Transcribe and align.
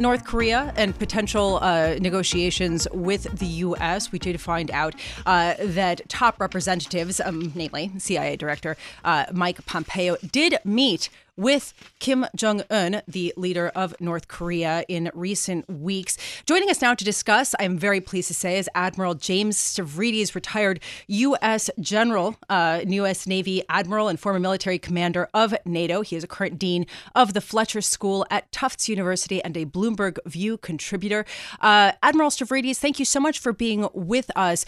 North 0.00 0.24
Korea 0.24 0.72
and 0.76 0.98
potential 0.98 1.58
uh, 1.60 1.96
negotiations 2.00 2.88
with 2.90 3.24
the 3.38 3.46
U.S. 3.46 4.10
We 4.10 4.18
did 4.18 4.40
find 4.40 4.70
out 4.70 4.94
uh, 5.26 5.54
that 5.60 6.08
top 6.08 6.40
representatives, 6.40 7.20
um, 7.20 7.52
namely 7.54 7.92
CIA 7.98 8.36
Director 8.36 8.78
uh, 9.04 9.26
Mike 9.32 9.64
Pompeo, 9.66 10.16
did 10.32 10.56
meet 10.64 11.10
with 11.36 11.72
Kim 11.98 12.26
Jong 12.36 12.62
un, 12.70 13.02
the 13.06 13.32
leader 13.36 13.68
of 13.74 13.94
North 14.00 14.28
Korea, 14.28 14.84
in 14.88 15.10
recent 15.14 15.68
weeks. 15.68 16.16
Joining 16.46 16.70
us 16.70 16.82
now 16.82 16.94
to 16.94 17.04
discuss, 17.04 17.54
I'm 17.58 17.78
very 17.78 18.00
pleased 18.00 18.28
to 18.28 18.34
say, 18.34 18.58
is 18.58 18.68
Admiral 18.74 19.14
James 19.14 19.56
Stavridis, 19.56 20.34
retired 20.34 20.80
U.S. 21.08 21.70
General, 21.80 22.36
uh, 22.48 22.80
U.S. 22.86 23.26
Navy 23.26 23.62
Admiral, 23.68 24.08
and 24.08 24.18
former 24.18 24.40
military 24.40 24.78
commander 24.78 25.28
of 25.34 25.54
NATO. 25.64 26.02
He 26.02 26.16
is 26.16 26.24
a 26.24 26.28
current 26.28 26.58
dean 26.58 26.86
of 27.14 27.34
the 27.34 27.40
Fletcher 27.40 27.80
School 27.80 28.26
at 28.30 28.50
Tufts 28.52 28.88
University 28.88 29.42
and 29.42 29.56
a 29.56 29.64
Bloomberg 29.64 30.18
View 30.26 30.58
contributor. 30.58 31.24
Uh, 31.60 31.92
Admiral 32.02 32.30
Stavridis, 32.30 32.78
thank 32.78 32.98
you 32.98 33.04
so 33.04 33.20
much 33.20 33.38
for 33.38 33.52
being 33.52 33.88
with 33.94 34.30
us. 34.36 34.64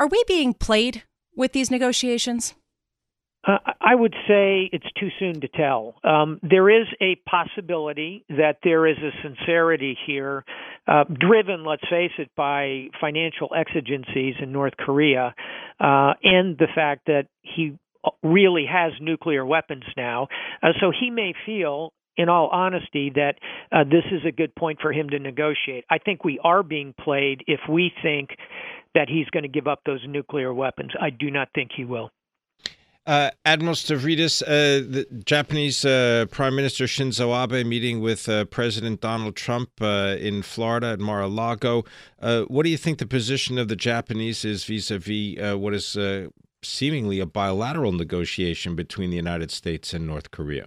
Are 0.00 0.06
we 0.06 0.22
being 0.26 0.54
played 0.54 1.02
with 1.34 1.52
these 1.52 1.70
negotiations? 1.70 2.54
Uh, 3.46 3.58
I 3.80 3.94
would 3.94 4.14
say 4.26 4.68
it's 4.72 4.86
too 4.98 5.08
soon 5.18 5.40
to 5.40 5.48
tell. 5.48 5.94
Um, 6.02 6.40
there 6.42 6.68
is 6.68 6.86
a 7.00 7.16
possibility 7.28 8.24
that 8.28 8.58
there 8.64 8.86
is 8.86 8.96
a 8.98 9.10
sincerity 9.22 9.96
here, 10.06 10.44
uh, 10.86 11.04
driven, 11.04 11.64
let's 11.64 11.86
face 11.88 12.10
it, 12.18 12.30
by 12.36 12.88
financial 13.00 13.50
exigencies 13.56 14.34
in 14.42 14.52
North 14.52 14.76
Korea 14.76 15.34
uh, 15.80 16.14
and 16.22 16.58
the 16.58 16.66
fact 16.74 17.06
that 17.06 17.28
he 17.42 17.78
really 18.22 18.66
has 18.70 18.92
nuclear 19.00 19.46
weapons 19.46 19.84
now. 19.96 20.28
Uh, 20.62 20.68
so 20.80 20.90
he 20.98 21.10
may 21.10 21.32
feel 21.46 21.92
in 22.18 22.28
all 22.28 22.48
honesty, 22.48 23.12
that 23.14 23.36
uh, 23.70 23.84
this 23.84 24.02
is 24.10 24.22
a 24.26 24.32
good 24.32 24.52
point 24.56 24.80
for 24.82 24.92
him 24.92 25.08
to 25.08 25.20
negotiate. 25.20 25.84
I 25.88 25.98
think 25.98 26.24
we 26.24 26.40
are 26.42 26.64
being 26.64 26.92
played 27.00 27.44
if 27.46 27.60
we 27.70 27.92
think 28.02 28.30
that 28.94 29.08
he's 29.08 29.26
going 29.30 29.44
to 29.44 29.48
give 29.48 29.68
up 29.68 29.82
those 29.86 30.00
nuclear 30.06 30.52
weapons. 30.52 30.90
I 31.00 31.10
do 31.10 31.30
not 31.30 31.48
think 31.54 31.70
he 31.76 31.84
will. 31.84 32.10
Uh, 33.08 33.30
Admiral 33.46 33.74
Stavridis, 33.74 34.42
uh, 34.42 34.86
the 34.86 35.06
Japanese 35.24 35.82
uh, 35.82 36.26
Prime 36.30 36.54
Minister 36.54 36.84
Shinzo 36.84 37.32
Abe 37.32 37.66
meeting 37.66 38.02
with 38.02 38.28
uh, 38.28 38.44
President 38.44 39.00
Donald 39.00 39.34
Trump 39.34 39.70
uh, 39.80 40.16
in 40.20 40.42
Florida 40.42 40.88
at 40.88 41.00
Mar-a-Lago. 41.00 41.86
Uh, 42.20 42.42
what 42.48 42.64
do 42.64 42.68
you 42.68 42.76
think 42.76 42.98
the 42.98 43.06
position 43.06 43.56
of 43.56 43.68
the 43.68 43.76
Japanese 43.76 44.44
is 44.44 44.64
vis-a-vis 44.64 45.56
what 45.56 45.72
is 45.72 45.96
seemingly 46.62 47.18
a 47.18 47.24
bilateral 47.24 47.92
negotiation 47.92 48.74
between 48.74 49.08
the 49.08 49.16
United 49.16 49.50
States 49.50 49.94
and 49.94 50.06
North 50.06 50.30
Korea? 50.30 50.66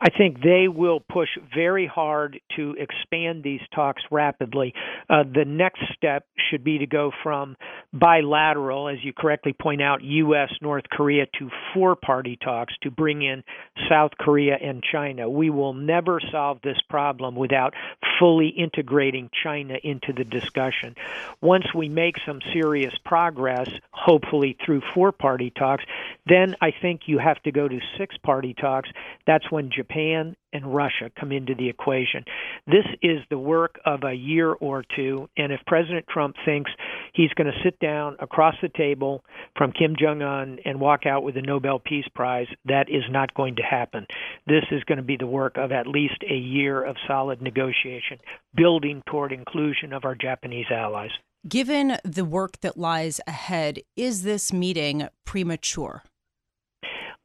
I 0.00 0.10
think 0.10 0.42
they 0.42 0.68
will 0.68 1.00
push 1.00 1.28
very 1.54 1.86
hard 1.86 2.40
to 2.56 2.76
expand 2.78 3.42
these 3.42 3.60
talks 3.74 4.02
rapidly. 4.10 4.74
Uh, 5.08 5.22
the 5.22 5.44
next 5.46 5.80
step 5.96 6.26
should 6.50 6.62
be 6.62 6.78
to 6.78 6.86
go 6.86 7.12
from 7.22 7.56
bilateral, 7.92 8.88
as 8.88 8.98
you 9.02 9.12
correctly 9.12 9.52
point 9.52 9.80
out, 9.80 10.02
U.S. 10.02 10.50
North 10.60 10.84
Korea 10.90 11.26
to 11.38 11.50
four 11.72 11.96
party 11.96 12.36
talks 12.36 12.74
to 12.82 12.90
bring 12.90 13.22
in 13.22 13.42
South 13.88 14.12
Korea 14.18 14.56
and 14.60 14.82
China. 14.82 15.30
We 15.30 15.50
will 15.50 15.72
never 15.72 16.20
solve 16.30 16.58
this 16.62 16.78
problem 16.90 17.34
without 17.34 17.74
fully 18.18 18.48
integrating 18.48 19.30
China 19.42 19.76
into 19.82 20.12
the 20.12 20.24
discussion. 20.24 20.94
Once 21.40 21.66
we 21.74 21.88
make 21.88 22.16
some 22.26 22.40
serious 22.52 22.94
progress, 23.04 23.68
hopefully 23.92 24.56
through 24.64 24.82
four 24.94 25.12
party 25.12 25.50
talks, 25.50 25.84
then 26.26 26.54
I 26.60 26.72
think 26.82 27.02
you 27.06 27.18
have 27.18 27.42
to 27.44 27.52
go 27.52 27.66
to 27.66 27.80
six 27.96 28.16
party 28.18 28.54
talks. 28.54 28.90
That's 29.26 29.50
when 29.50 29.70
Japan 29.70 29.85
Japan 29.86 30.36
and 30.52 30.74
Russia 30.74 31.10
come 31.18 31.32
into 31.32 31.54
the 31.54 31.68
equation. 31.68 32.24
This 32.66 32.86
is 33.02 33.20
the 33.30 33.38
work 33.38 33.78
of 33.84 34.04
a 34.04 34.14
year 34.14 34.52
or 34.52 34.84
two, 34.94 35.28
and 35.36 35.52
if 35.52 35.60
President 35.66 36.06
Trump 36.08 36.36
thinks 36.44 36.70
he's 37.12 37.32
going 37.34 37.46
to 37.46 37.62
sit 37.64 37.78
down 37.78 38.16
across 38.20 38.54
the 38.62 38.70
table 38.76 39.24
from 39.56 39.72
Kim 39.72 39.94
Jong 40.00 40.22
un 40.22 40.58
and 40.64 40.80
walk 40.80 41.06
out 41.06 41.22
with 41.22 41.36
a 41.36 41.42
Nobel 41.42 41.78
Peace 41.78 42.06
Prize, 42.14 42.46
that 42.64 42.88
is 42.88 43.04
not 43.10 43.34
going 43.34 43.56
to 43.56 43.62
happen. 43.62 44.06
This 44.46 44.64
is 44.70 44.82
going 44.84 44.98
to 44.98 45.04
be 45.04 45.16
the 45.16 45.26
work 45.26 45.56
of 45.56 45.72
at 45.72 45.86
least 45.86 46.24
a 46.28 46.36
year 46.36 46.82
of 46.82 46.96
solid 47.06 47.42
negotiation, 47.42 48.18
building 48.54 49.02
toward 49.06 49.32
inclusion 49.32 49.92
of 49.92 50.04
our 50.04 50.14
Japanese 50.14 50.66
allies. 50.70 51.10
Given 51.48 51.98
the 52.04 52.24
work 52.24 52.60
that 52.62 52.76
lies 52.76 53.20
ahead, 53.26 53.80
is 53.96 54.22
this 54.22 54.52
meeting 54.52 55.08
premature? 55.24 56.02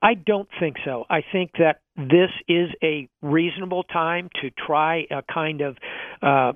I 0.01 0.13
don't 0.15 0.49
think 0.59 0.77
so. 0.85 1.05
I 1.09 1.23
think 1.31 1.51
that 1.59 1.81
this 1.95 2.29
is 2.47 2.69
a 2.83 3.07
reasonable 3.21 3.83
time 3.83 4.29
to 4.41 4.49
try 4.49 5.05
a 5.11 5.21
kind 5.31 5.61
of 5.61 5.77
uh, 6.21 6.53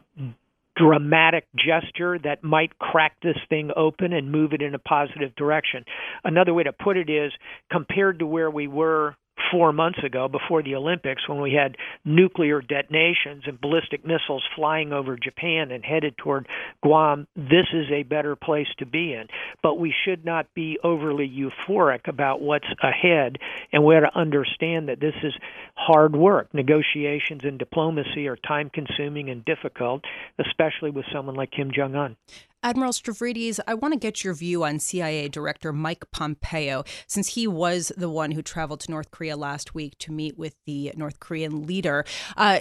dramatic 0.76 1.48
gesture 1.56 2.20
that 2.20 2.44
might 2.44 2.78
crack 2.80 3.16
this 3.22 3.38
thing 3.50 3.72
open 3.76 4.14
and 4.14 4.32
move 4.32 4.54
it 4.54 4.62
in 4.62 4.76
a 4.76 4.80
positive 4.80 5.36
direction. 5.36 5.86
Another 6.24 6.54
way 6.54 6.64
to 6.64 6.74
put 6.74 6.98
it 6.98 7.10
is 7.10 7.32
compared 7.72 8.20
to 8.20 8.26
where 8.26 8.50
we 8.50 8.68
were 8.68 9.16
four 9.56 9.72
months 9.72 10.00
ago 10.04 10.28
before 10.28 10.62
the 10.62 10.76
Olympics 10.76 11.30
when 11.30 11.40
we 11.40 11.54
had 11.54 11.78
nuclear 12.04 12.62
detonations 12.62 13.44
and 13.48 13.62
ballistic 13.62 14.06
missiles 14.06 14.44
flying 14.54 14.92
over 14.92 15.16
Japan 15.16 15.72
and 15.72 15.82
headed 15.82 16.18
toward 16.18 16.46
Guam, 16.84 17.26
this 17.38 17.66
is 17.74 17.86
a 17.90 18.04
better 18.04 18.36
place 18.36 18.68
to 18.80 18.86
be 18.86 19.14
in. 19.14 19.28
But 19.64 19.80
we 19.80 19.94
should 20.04 20.26
not 20.26 20.54
be 20.54 20.78
overly 20.84 21.30
euphoric 21.30 22.10
about 22.10 22.42
what's 22.42 22.68
ahead, 22.84 23.38
and 23.72 23.86
we 23.86 23.96
ought 23.96 24.02
to 24.02 24.18
understand 24.18 24.90
that 24.90 25.00
this 25.00 25.16
is 25.24 25.34
hard 25.76 26.14
work. 26.14 26.54
Negotiations 26.54 27.46
and 27.46 27.58
diplomacy 27.58 28.28
are 28.28 28.36
time 28.36 28.70
consuming 28.70 29.30
and 29.30 29.46
difficult, 29.46 30.04
especially 30.38 30.90
with 30.90 31.06
someone 31.14 31.36
like 31.36 31.52
Kim 31.52 31.72
Jong 31.74 31.96
un. 31.96 32.18
Admiral 32.66 32.94
Stavridis, 32.94 33.60
I 33.68 33.76
want 33.76 33.94
to 33.94 34.00
get 34.00 34.24
your 34.24 34.34
view 34.34 34.64
on 34.64 34.80
CIA 34.80 35.30
Director 35.30 35.72
Mike 35.72 36.04
Pompeo, 36.10 36.84
since 37.06 37.36
he 37.36 37.46
was 37.46 37.92
the 37.96 38.10
one 38.10 38.32
who 38.32 38.42
traveled 38.42 38.80
to 38.80 38.92
North 38.92 39.12
Korea 39.12 39.38
last 39.38 39.76
week 39.76 39.96
to 40.00 40.12
meet 40.12 40.36
with 40.36 40.56
the 40.66 40.92
North 40.96 41.20
Korean 41.20 41.68
leader. 41.68 42.06
Uh, 42.36 42.58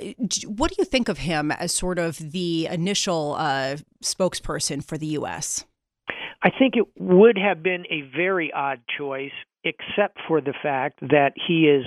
what 0.46 0.70
do 0.70 0.76
you 0.78 0.84
think 0.84 1.08
of 1.08 1.16
him 1.16 1.50
as 1.50 1.72
sort 1.72 1.98
of 1.98 2.18
the 2.18 2.66
initial 2.66 3.34
uh, 3.38 3.78
spokesperson 4.02 4.84
for 4.84 4.98
the 4.98 5.06
U.S.? 5.06 5.64
I 6.42 6.50
think 6.50 6.74
it 6.76 6.84
would 6.98 7.38
have 7.38 7.62
been 7.62 7.84
a 7.88 8.02
very 8.14 8.52
odd 8.52 8.80
choice, 8.98 9.32
except 9.64 10.18
for 10.28 10.42
the 10.42 10.52
fact 10.62 11.00
that 11.00 11.32
he 11.48 11.64
is 11.66 11.86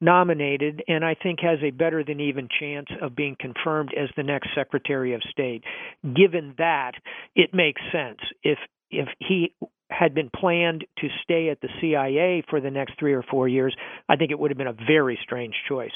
nominated 0.00 0.82
and 0.88 1.04
I 1.04 1.14
think 1.14 1.40
has 1.40 1.58
a 1.62 1.70
better 1.70 2.04
than 2.04 2.20
even 2.20 2.48
chance 2.60 2.88
of 3.00 3.16
being 3.16 3.36
confirmed 3.38 3.90
as 3.96 4.08
the 4.16 4.22
next 4.22 4.48
Secretary 4.54 5.14
of 5.14 5.22
State. 5.30 5.64
Given 6.02 6.54
that, 6.58 6.92
it 7.34 7.50
makes 7.52 7.80
sense. 7.92 8.18
If 8.42 8.58
if 8.90 9.08
he 9.18 9.52
had 9.90 10.14
been 10.14 10.30
planned 10.34 10.84
to 10.98 11.08
stay 11.22 11.48
at 11.48 11.60
the 11.60 11.68
CIA 11.80 12.42
for 12.48 12.60
the 12.60 12.70
next 12.70 12.98
three 12.98 13.14
or 13.14 13.22
four 13.22 13.48
years, 13.48 13.74
I 14.08 14.16
think 14.16 14.30
it 14.30 14.38
would 14.38 14.50
have 14.50 14.58
been 14.58 14.66
a 14.66 14.72
very 14.86 15.18
strange 15.22 15.54
choice. 15.68 15.90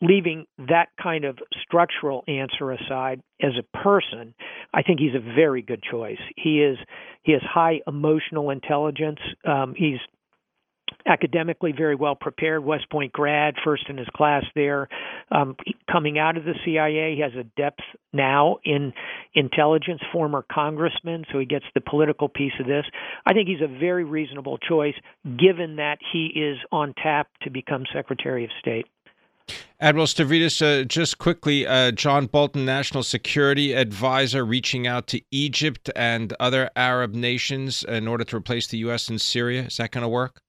Leaving 0.00 0.46
that 0.58 0.88
kind 1.00 1.24
of 1.24 1.38
structural 1.62 2.24
answer 2.26 2.72
aside, 2.72 3.22
as 3.40 3.52
a 3.58 3.78
person, 3.78 4.34
I 4.74 4.82
think 4.82 4.98
he's 4.98 5.14
a 5.14 5.34
very 5.34 5.62
good 5.62 5.82
choice. 5.88 6.18
He 6.36 6.62
is 6.62 6.76
he 7.22 7.32
has 7.32 7.42
high 7.42 7.80
emotional 7.86 8.50
intelligence. 8.50 9.20
Um, 9.44 9.74
he's 9.76 9.98
academically 11.06 11.72
very 11.72 11.94
well 11.94 12.14
prepared, 12.14 12.64
West 12.64 12.90
Point 12.90 13.12
grad, 13.12 13.54
first 13.64 13.84
in 13.88 13.96
his 13.96 14.08
class 14.14 14.44
there. 14.54 14.88
Um, 15.30 15.56
coming 15.90 16.18
out 16.18 16.36
of 16.36 16.44
the 16.44 16.54
CIA, 16.64 17.14
he 17.14 17.20
has 17.22 17.32
a 17.34 17.44
depth 17.60 17.80
now 18.12 18.58
in 18.64 18.92
intelligence, 19.34 20.00
former 20.12 20.44
congressman, 20.50 21.24
so 21.32 21.38
he 21.38 21.46
gets 21.46 21.64
the 21.74 21.80
political 21.80 22.28
piece 22.28 22.52
of 22.60 22.66
this. 22.66 22.84
I 23.26 23.32
think 23.32 23.48
he's 23.48 23.62
a 23.62 23.78
very 23.78 24.04
reasonable 24.04 24.58
choice 24.58 24.94
given 25.24 25.76
that 25.76 25.98
he 26.12 26.26
is 26.26 26.58
on 26.70 26.94
tap 27.02 27.28
to 27.42 27.50
become 27.50 27.84
Secretary 27.92 28.44
of 28.44 28.50
State. 28.60 28.86
Admiral 29.80 30.06
Stavridis, 30.06 30.62
uh, 30.62 30.84
just 30.84 31.18
quickly, 31.18 31.66
uh, 31.66 31.90
John 31.90 32.26
Bolton, 32.26 32.64
National 32.64 33.02
Security 33.02 33.72
Advisor, 33.72 34.44
reaching 34.44 34.86
out 34.86 35.08
to 35.08 35.20
Egypt 35.30 35.90
and 35.96 36.32
other 36.38 36.70
Arab 36.76 37.14
nations 37.14 37.82
in 37.84 38.06
order 38.06 38.24
to 38.24 38.36
replace 38.36 38.68
the 38.68 38.78
U.S. 38.78 39.08
in 39.10 39.18
Syria. 39.18 39.64
Is 39.64 39.78
that 39.78 39.90
going 39.90 40.02
to 40.02 40.08
work? 40.08 40.40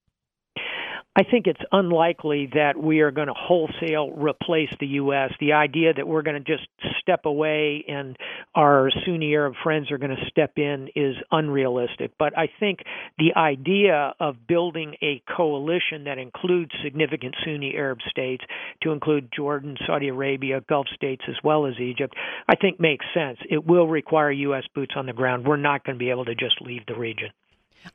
I 1.15 1.23
think 1.23 1.45
it's 1.45 1.61
unlikely 1.71 2.49
that 2.55 2.75
we 2.75 3.01
are 3.01 3.11
going 3.11 3.27
to 3.27 3.35
wholesale 3.35 4.09
replace 4.11 4.69
the 4.79 4.87
U.S. 4.87 5.31
The 5.39 5.53
idea 5.53 5.93
that 5.93 6.07
we're 6.07 6.23
going 6.23 6.43
to 6.43 6.51
just 6.51 6.67
step 7.01 7.25
away 7.25 7.85
and 7.87 8.17
our 8.55 8.89
Sunni 9.05 9.31
Arab 9.33 9.53
friends 9.61 9.91
are 9.91 9.99
going 9.99 10.15
to 10.15 10.25
step 10.29 10.53
in 10.57 10.89
is 10.95 11.15
unrealistic. 11.31 12.13
But 12.17 12.35
I 12.35 12.49
think 12.59 12.79
the 13.19 13.35
idea 13.35 14.15
of 14.19 14.47
building 14.47 14.95
a 15.03 15.21
coalition 15.37 16.05
that 16.05 16.17
includes 16.17 16.71
significant 16.83 17.35
Sunni 17.45 17.75
Arab 17.75 17.99
states, 18.09 18.43
to 18.81 18.91
include 18.91 19.29
Jordan, 19.35 19.77
Saudi 19.85 20.07
Arabia, 20.07 20.61
Gulf 20.67 20.87
states, 20.95 21.23
as 21.29 21.35
well 21.43 21.67
as 21.67 21.73
Egypt, 21.79 22.15
I 22.47 22.55
think 22.55 22.79
makes 22.79 23.05
sense. 23.13 23.37
It 23.51 23.67
will 23.67 23.87
require 23.87 24.31
U.S. 24.31 24.63
boots 24.73 24.93
on 24.95 25.05
the 25.05 25.13
ground. 25.13 25.45
We're 25.45 25.57
not 25.57 25.85
going 25.85 25.95
to 25.95 26.03
be 26.03 26.09
able 26.09 26.25
to 26.25 26.35
just 26.35 26.59
leave 26.59 26.87
the 26.87 26.95
region. 26.95 27.29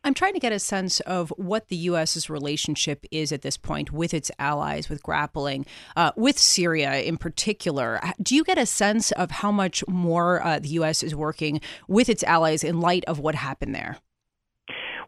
I'm 0.04 0.14
trying 0.14 0.34
to 0.34 0.40
get 0.40 0.52
a 0.52 0.58
sense 0.58 1.00
of 1.00 1.30
what 1.36 1.68
the 1.68 1.76
U.S.'s 1.76 2.30
relationship 2.30 3.04
is 3.10 3.32
at 3.32 3.42
this 3.42 3.56
point 3.56 3.92
with 3.92 4.14
its 4.14 4.30
allies, 4.38 4.88
with 4.88 5.02
grappling 5.02 5.66
uh, 5.96 6.12
with 6.16 6.38
Syria 6.38 6.96
in 6.96 7.16
particular. 7.16 8.00
Do 8.22 8.34
you 8.34 8.44
get 8.44 8.58
a 8.58 8.66
sense 8.66 9.12
of 9.12 9.30
how 9.30 9.52
much 9.52 9.86
more 9.88 10.44
uh, 10.44 10.58
the 10.58 10.68
U.S. 10.70 11.02
is 11.02 11.14
working 11.14 11.60
with 11.86 12.08
its 12.08 12.22
allies 12.22 12.64
in 12.64 12.80
light 12.80 13.04
of 13.06 13.18
what 13.18 13.34
happened 13.34 13.74
there? 13.74 13.98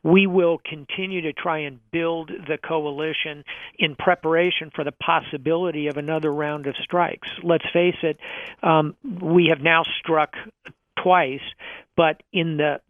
we 0.02 0.26
will 0.26 0.58
continue 0.64 1.20
to 1.20 1.32
try 1.32 1.58
and 1.58 1.78
build 1.90 2.30
the 2.48 2.56
coalition 2.56 3.44
in 3.78 3.94
preparation 3.96 4.70
for 4.74 4.84
the 4.84 4.92
possibility 4.92 5.88
of 5.88 5.96
another 5.96 6.32
round 6.32 6.66
of 6.66 6.74
strikes. 6.82 7.28
Let's 7.42 7.66
face 7.72 7.96
it, 8.02 8.18
um, 8.62 8.96
we 9.04 9.48
have 9.48 9.60
now 9.60 9.82
struck 9.98 10.34
twice, 11.02 11.42
but 11.96 12.22
in 12.32 12.56
the 12.56 12.80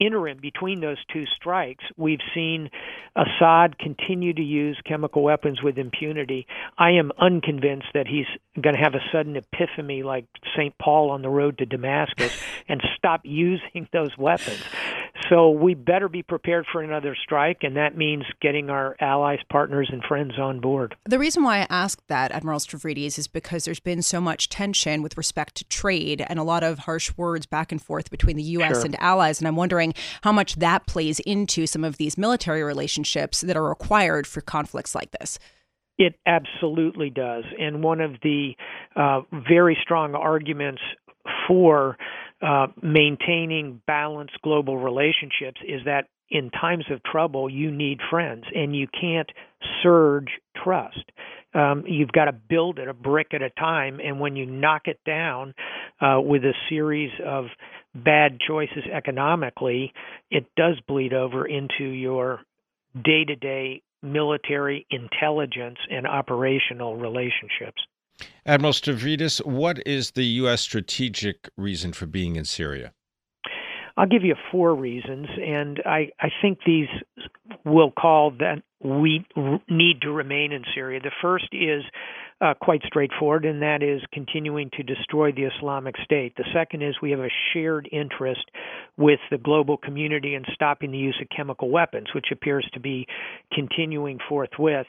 interim 0.00 0.38
between 0.40 0.80
those 0.80 0.98
two 1.12 1.24
strikes, 1.36 1.84
we've 1.96 2.20
seen 2.34 2.70
Assad 3.16 3.78
continue 3.78 4.32
to 4.32 4.42
use 4.42 4.80
chemical 4.84 5.22
weapons 5.22 5.62
with 5.62 5.78
impunity. 5.78 6.46
I 6.76 6.92
am 6.92 7.10
unconvinced 7.18 7.88
that 7.94 8.06
he's 8.06 8.26
going 8.60 8.76
to 8.76 8.82
have 8.82 8.94
a 8.94 9.02
sudden 9.12 9.36
epiphany 9.36 10.02
like 10.02 10.26
St. 10.56 10.76
Paul 10.78 11.10
on 11.10 11.22
the 11.22 11.28
road 11.28 11.58
to 11.58 11.66
Damascus 11.66 12.40
and 12.68 12.82
stop 12.96 13.22
using 13.24 13.88
those 13.92 14.16
weapons. 14.16 14.62
So 15.28 15.50
we 15.50 15.74
better 15.74 16.08
be 16.08 16.22
prepared 16.22 16.66
for 16.70 16.82
another 16.82 17.16
strike, 17.22 17.58
and 17.62 17.76
that 17.76 17.96
means 17.96 18.24
getting 18.40 18.70
our 18.70 18.96
allies, 19.00 19.40
partners, 19.50 19.90
and 19.92 20.02
friends 20.02 20.38
on 20.38 20.60
board. 20.60 20.96
The 21.04 21.18
reason 21.18 21.42
why 21.42 21.58
I 21.58 21.66
asked 21.68 22.08
that, 22.08 22.32
Admiral 22.32 22.60
Stavridis, 22.60 23.18
is 23.18 23.28
because 23.28 23.64
there's 23.64 23.80
been 23.80 24.02
so 24.02 24.20
much 24.20 24.48
tension 24.48 25.02
with 25.02 25.18
respect 25.18 25.56
to 25.56 25.64
trade 25.64 26.24
and 26.28 26.38
a 26.38 26.42
lot 26.42 26.62
of 26.62 26.80
harsh 26.80 27.12
words 27.16 27.46
back 27.46 27.72
and 27.72 27.82
forth 27.82 28.10
between 28.10 28.36
the 28.36 28.42
U.S. 28.42 28.76
Sure. 28.76 28.84
and 28.86 29.00
allies. 29.00 29.38
And 29.38 29.48
I'm 29.48 29.56
wondering 29.56 29.92
how 30.22 30.32
much 30.32 30.56
that 30.56 30.86
plays 30.86 31.20
into 31.20 31.66
some 31.66 31.84
of 31.84 31.98
these 31.98 32.16
military 32.16 32.62
relationships 32.62 33.42
that 33.42 33.56
are 33.56 33.68
required 33.68 34.26
for 34.26 34.40
conflicts 34.40 34.94
like 34.94 35.10
this. 35.12 35.38
It 35.98 36.14
absolutely 36.26 37.10
does. 37.10 37.44
And 37.58 37.82
one 37.82 38.00
of 38.00 38.12
the 38.22 38.52
uh, 38.94 39.22
very 39.48 39.76
strong 39.82 40.14
arguments 40.14 40.80
for 41.46 41.96
uh, 42.40 42.68
maintaining 42.82 43.80
balanced 43.86 44.40
global 44.42 44.78
relationships 44.78 45.60
is 45.66 45.82
that 45.84 46.06
in 46.30 46.50
times 46.50 46.84
of 46.90 47.02
trouble, 47.02 47.48
you 47.48 47.70
need 47.70 48.00
friends, 48.10 48.44
and 48.54 48.76
you 48.76 48.86
can't 48.88 49.30
surge 49.82 50.28
trust. 50.62 51.10
Um, 51.54 51.84
you've 51.86 52.12
got 52.12 52.26
to 52.26 52.32
build 52.32 52.78
it 52.78 52.88
a 52.88 52.92
brick 52.92 53.28
at 53.32 53.40
a 53.40 53.50
time, 53.50 53.98
and 54.04 54.20
when 54.20 54.36
you 54.36 54.44
knock 54.44 54.82
it 54.84 55.00
down 55.06 55.54
uh, 56.00 56.20
with 56.20 56.44
a 56.44 56.52
series 56.68 57.10
of 57.24 57.46
bad 57.94 58.38
choices 58.46 58.84
economically, 58.92 59.92
it 60.30 60.46
does 60.56 60.78
bleed 60.86 61.14
over 61.14 61.46
into 61.46 61.84
your 61.84 62.40
day 62.94 63.24
to 63.24 63.34
day 63.34 63.82
military 64.02 64.86
intelligence 64.90 65.78
and 65.90 66.06
operational 66.06 66.96
relationships. 66.96 67.80
Admiral 68.46 68.72
Stavridis, 68.72 69.44
what 69.44 69.86
is 69.86 70.12
the 70.12 70.24
U.S. 70.24 70.60
strategic 70.60 71.48
reason 71.56 71.92
for 71.92 72.06
being 72.06 72.36
in 72.36 72.44
Syria? 72.44 72.92
I'll 73.96 74.06
give 74.06 74.22
you 74.22 74.36
four 74.52 74.74
reasons, 74.76 75.26
and 75.44 75.80
I, 75.84 76.10
I 76.20 76.28
think 76.40 76.60
these 76.64 76.86
will 77.64 77.90
call 77.90 78.30
that 78.38 78.62
we 78.80 79.26
need 79.68 80.02
to 80.02 80.12
remain 80.12 80.52
in 80.52 80.62
Syria. 80.72 81.00
The 81.00 81.10
first 81.20 81.48
is 81.52 81.82
uh, 82.40 82.54
quite 82.54 82.82
straightforward, 82.86 83.44
and 83.44 83.60
that 83.62 83.82
is 83.82 84.00
continuing 84.12 84.70
to 84.76 84.84
destroy 84.84 85.32
the 85.32 85.48
Islamic 85.56 85.96
State. 86.04 86.36
The 86.36 86.44
second 86.54 86.82
is 86.82 86.94
we 87.02 87.10
have 87.10 87.18
a 87.18 87.28
shared 87.52 87.88
interest 87.90 88.44
with 88.96 89.18
the 89.32 89.38
global 89.38 89.76
community 89.76 90.36
in 90.36 90.44
stopping 90.54 90.92
the 90.92 90.98
use 90.98 91.18
of 91.20 91.26
chemical 91.36 91.68
weapons, 91.68 92.06
which 92.14 92.26
appears 92.30 92.68
to 92.74 92.80
be 92.80 93.06
continuing 93.52 94.18
forthwith. 94.28 94.86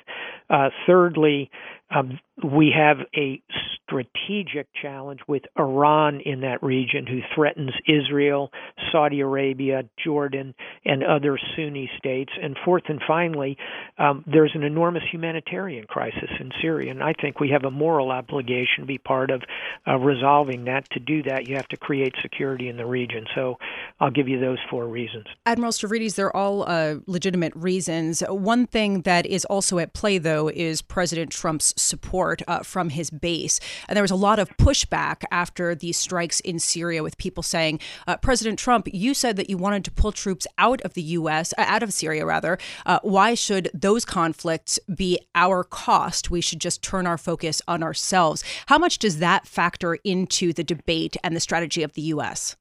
Uh, 0.51 0.69
thirdly, 0.85 1.49
um, 1.93 2.19
we 2.43 2.73
have 2.75 2.97
a 3.15 3.41
strategic 3.83 4.67
challenge 4.79 5.19
with 5.27 5.43
Iran 5.57 6.21
in 6.23 6.41
that 6.41 6.61
region, 6.61 7.07
who 7.07 7.19
threatens 7.35 7.71
Israel, 7.87 8.51
Saudi 8.91 9.19
Arabia, 9.21 9.83
Jordan, 10.03 10.53
and 10.85 11.03
other 11.03 11.39
Sunni 11.55 11.89
states. 11.97 12.31
And 12.41 12.55
fourth 12.63 12.83
and 12.87 13.01
finally, 13.07 13.57
um, 13.97 14.23
there's 14.31 14.51
an 14.53 14.63
enormous 14.63 15.03
humanitarian 15.11 15.85
crisis 15.85 16.29
in 16.39 16.51
Syria, 16.61 16.91
and 16.91 17.03
I 17.03 17.13
think 17.19 17.39
we 17.39 17.49
have 17.49 17.63
a 17.63 17.71
moral 17.71 18.11
obligation 18.11 18.81
to 18.81 18.85
be 18.85 18.99
part 18.99 19.31
of 19.31 19.41
uh, 19.87 19.97
resolving 19.97 20.65
that. 20.65 20.89
To 20.91 20.99
do 20.99 21.23
that, 21.23 21.47
you 21.47 21.55
have 21.55 21.67
to 21.69 21.77
create 21.77 22.13
security 22.21 22.69
in 22.69 22.77
the 22.77 22.85
region. 22.85 23.25
So 23.35 23.57
I'll 23.99 24.11
give 24.11 24.27
you 24.27 24.39
those 24.39 24.59
four 24.69 24.87
reasons. 24.87 25.25
Admiral 25.45 25.71
Stavridis, 25.71 26.15
they're 26.15 26.35
all 26.35 26.63
uh, 26.69 26.95
legitimate 27.07 27.53
reasons. 27.55 28.21
One 28.29 28.67
thing 28.67 29.01
that 29.01 29.25
is 29.25 29.45
also 29.45 29.79
at 29.79 29.93
play, 29.93 30.19
though, 30.19 30.49
is 30.49 30.81
President 30.81 31.31
Trump's 31.31 31.78
support 31.81 32.41
uh, 32.47 32.59
from 32.59 32.89
his 32.89 33.09
base. 33.09 33.59
And 33.87 33.95
there 33.95 34.03
was 34.03 34.11
a 34.11 34.15
lot 34.15 34.39
of 34.39 34.49
pushback 34.57 35.23
after 35.31 35.75
these 35.75 35.97
strikes 35.97 36.39
in 36.41 36.59
Syria, 36.59 37.03
with 37.03 37.17
people 37.17 37.43
saying, 37.43 37.79
uh, 38.07 38.17
President 38.17 38.59
Trump, 38.59 38.87
you 38.91 39.13
said 39.13 39.35
that 39.37 39.49
you 39.49 39.57
wanted 39.57 39.85
to 39.85 39.91
pull 39.91 40.11
troops 40.11 40.47
out 40.57 40.81
of 40.81 40.93
the 40.93 41.01
U.S., 41.01 41.53
uh, 41.57 41.65
out 41.67 41.83
of 41.83 41.93
Syria, 41.93 42.25
rather. 42.25 42.57
Uh, 42.85 42.99
why 43.03 43.33
should 43.33 43.69
those 43.73 44.05
conflicts 44.05 44.79
be 44.93 45.19
our 45.35 45.63
cost? 45.63 46.29
We 46.29 46.41
should 46.41 46.61
just 46.61 46.81
turn 46.81 47.07
our 47.07 47.17
focus 47.17 47.61
on 47.67 47.83
ourselves. 47.83 48.43
How 48.67 48.77
much 48.77 48.99
does 48.99 49.19
that 49.19 49.47
factor 49.47 49.97
into 50.03 50.53
the 50.53 50.63
debate 50.63 51.17
and 51.23 51.35
the 51.35 51.39
strategy 51.39 51.83
of 51.83 51.93
the 51.93 52.01
U.S.? 52.03 52.55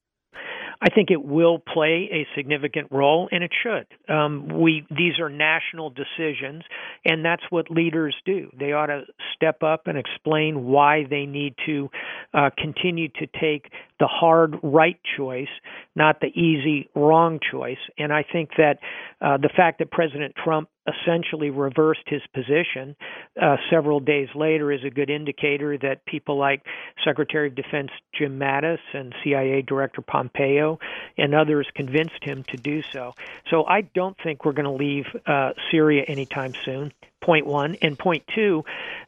I 0.80 0.90
think 0.90 1.10
it 1.10 1.25
will 1.25 1.58
play 1.58 2.08
a 2.12 2.26
significant 2.36 2.88
role, 2.92 3.28
and 3.32 3.42
it 3.42 3.50
should. 3.62 3.86
Um, 4.12 4.48
we 4.60 4.86
these 4.90 5.19
are 5.19 5.28
national 5.28 5.90
decisions, 5.90 6.62
and 7.04 7.25
that's 7.25 7.42
what 7.50 7.70
leaders 7.70 8.14
do. 8.25 8.50
They 8.58 8.72
ought 8.72 8.86
to 8.86 9.02
step 9.34 9.62
up 9.64 9.88
and 9.88 9.98
explain 9.98 10.66
why 10.66 11.04
they 11.08 11.26
need 11.26 11.54
to 11.66 11.90
uh, 12.32 12.50
continue 12.56 13.08
to 13.08 13.26
take 13.40 13.73
the 13.99 14.07
hard 14.07 14.57
right 14.62 14.99
choice, 15.17 15.49
not 15.95 16.21
the 16.21 16.28
easy 16.28 16.88
wrong 16.95 17.40
choice. 17.50 17.78
And 17.99 18.12
I 18.12 18.25
think 18.31 18.50
that 18.57 18.78
uh, 19.21 19.37
the 19.38 19.50
fact 19.55 19.78
that 19.81 19.90
President 19.90 20.35
Trump 20.43 20.69
essentially 20.87 21.50
reversed 21.50 22.02
his 22.07 22.23
position 22.33 22.97
uh, 23.40 23.57
several 23.71 24.00
days 24.00 24.28
later 24.35 24.73
is 24.73 24.81
a 24.85 24.90
good 24.90 25.11
indicator 25.11 25.76
that 25.78 26.05
people 26.07 26.38
like 26.38 26.62
Secretary 27.05 27.49
of 27.49 27.55
Defense 27.55 27.90
Jim 28.17 28.38
Mattis 28.38 28.78
and 28.95 29.14
CIA 29.23 29.62
Director 29.62 30.00
Pompeo 30.00 30.78
and 31.17 31.35
others 31.35 31.67
convinced 31.75 32.23
him 32.23 32.45
to 32.49 32.57
do 32.57 32.83
so. 32.93 33.14
So 33.50 33.64
I 33.64 33.83
don't 33.83 34.17
think 34.23 34.45
we're 34.45 34.52
going 34.52 34.64
to 34.64 34.71
leave 34.71 35.05
uh, 35.26 35.50
Syria 35.71 36.05
anytime 36.07 36.52
soon 36.64 36.93
point 37.20 37.46
one. 37.46 37.76
And 37.82 37.98
point 37.98 38.25
two, 38.34 38.64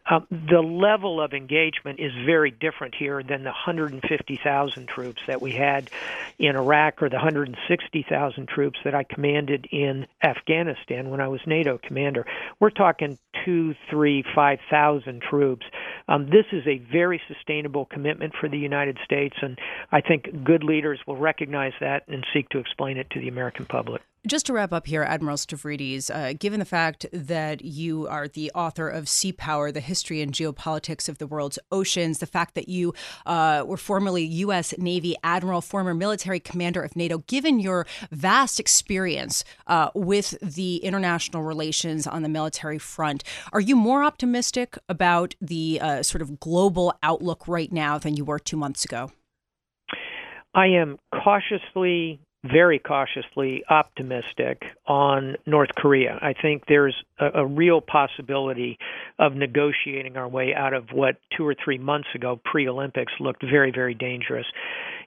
uh, 0.08 0.20
the 0.30 0.60
level 0.60 1.20
of 1.20 1.32
engagement 1.32 2.00
is 2.00 2.12
very 2.24 2.50
different 2.50 2.94
here 2.94 3.22
than 3.22 3.44
the 3.44 3.50
150,000 3.50 4.88
troops 4.88 5.20
that 5.26 5.40
we 5.40 5.52
had 5.52 5.90
in 6.38 6.56
Iraq 6.56 7.02
or 7.02 7.08
the 7.08 7.16
160,000 7.16 8.48
troops 8.48 8.78
that 8.84 8.94
I 8.94 9.04
commanded 9.04 9.66
in 9.70 10.06
Afghanistan 10.22 11.10
when 11.10 11.20
I 11.20 11.28
was 11.28 11.40
NATO 11.46 11.78
commander. 11.78 12.26
We're 12.58 12.70
talking 12.70 13.18
two, 13.44 13.74
three, 13.90 14.24
five 14.34 14.58
thousand 14.70 15.22
troops. 15.22 15.64
Um, 16.08 16.26
this 16.26 16.46
is 16.52 16.66
a 16.66 16.78
very 16.92 17.20
sustainable 17.28 17.86
commitment 17.86 18.34
for 18.40 18.48
the 18.48 18.58
United 18.58 18.98
States, 19.04 19.36
and 19.42 19.58
I 19.92 20.00
think 20.00 20.44
good 20.44 20.64
leaders 20.64 21.00
will 21.06 21.16
recognize 21.16 21.72
that 21.80 22.08
and 22.08 22.24
seek 22.32 22.48
to 22.50 22.58
explain 22.58 22.96
it 22.96 23.08
to 23.10 23.20
the 23.20 23.28
American 23.28 23.66
public. 23.66 24.02
Just 24.26 24.44
to 24.46 24.52
wrap 24.52 24.70
up 24.74 24.86
here, 24.86 25.02
Admiral 25.02 25.38
Stavridis, 25.38 26.14
uh, 26.14 26.34
given 26.38 26.60
the 26.60 26.66
fact 26.66 27.06
that 27.10 27.64
you 27.64 28.06
are 28.06 28.28
the 28.28 28.50
author 28.54 28.86
of 28.86 29.08
Sea 29.08 29.32
Power, 29.32 29.72
the 29.72 29.80
history 29.80 30.20
and 30.20 30.30
geopolitics 30.30 31.08
of 31.08 31.16
the 31.16 31.26
world's 31.26 31.58
oceans, 31.72 32.18
the 32.18 32.26
fact 32.26 32.54
that 32.54 32.68
you 32.68 32.92
uh, 33.24 33.64
were 33.66 33.78
formerly 33.78 34.22
U.S. 34.24 34.74
Navy 34.76 35.16
Admiral, 35.24 35.62
former 35.62 35.94
military 35.94 36.38
commander 36.38 36.82
of 36.82 36.96
NATO, 36.96 37.24
given 37.28 37.60
your 37.60 37.86
vast 38.10 38.60
experience 38.60 39.42
uh, 39.68 39.88
with 39.94 40.36
the 40.42 40.76
international 40.76 41.42
relations 41.42 42.06
on 42.06 42.20
the 42.20 42.28
military 42.28 42.78
front, 42.78 43.19
are 43.52 43.60
you 43.60 43.76
more 43.76 44.02
optimistic 44.04 44.76
about 44.88 45.34
the 45.40 45.80
uh, 45.80 46.02
sort 46.02 46.22
of 46.22 46.40
global 46.40 46.94
outlook 47.02 47.46
right 47.46 47.72
now 47.72 47.98
than 47.98 48.16
you 48.16 48.24
were 48.24 48.38
two 48.38 48.56
months 48.56 48.84
ago? 48.84 49.10
I 50.54 50.66
am 50.66 50.98
cautiously 51.12 52.20
very 52.44 52.78
cautiously 52.78 53.62
optimistic 53.68 54.62
on 54.86 55.36
North 55.46 55.70
Korea. 55.76 56.18
I 56.22 56.32
think 56.32 56.64
there's 56.68 56.94
a, 57.18 57.40
a, 57.40 57.46
real 57.46 57.82
possibility 57.82 58.78
of 59.18 59.34
negotiating 59.34 60.16
our 60.16 60.28
way 60.28 60.54
out 60.54 60.72
of 60.72 60.88
what 60.92 61.16
two 61.36 61.46
or 61.46 61.54
three 61.54 61.76
months 61.76 62.08
ago, 62.14 62.40
pre 62.42 62.66
Olympics, 62.66 63.12
looked 63.20 63.42
very, 63.42 63.70
very 63.70 63.94
dangerous. 63.94 64.46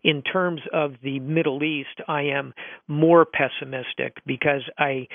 In 0.04 0.22
terms 0.22 0.62
of 0.74 0.94
the 1.02 1.20
Middle 1.20 1.64
East, 1.64 2.02
I 2.08 2.24
am 2.24 2.54
more 2.88 3.26
pessimistic 3.26 4.18
because 4.26 4.62
I 4.78 5.08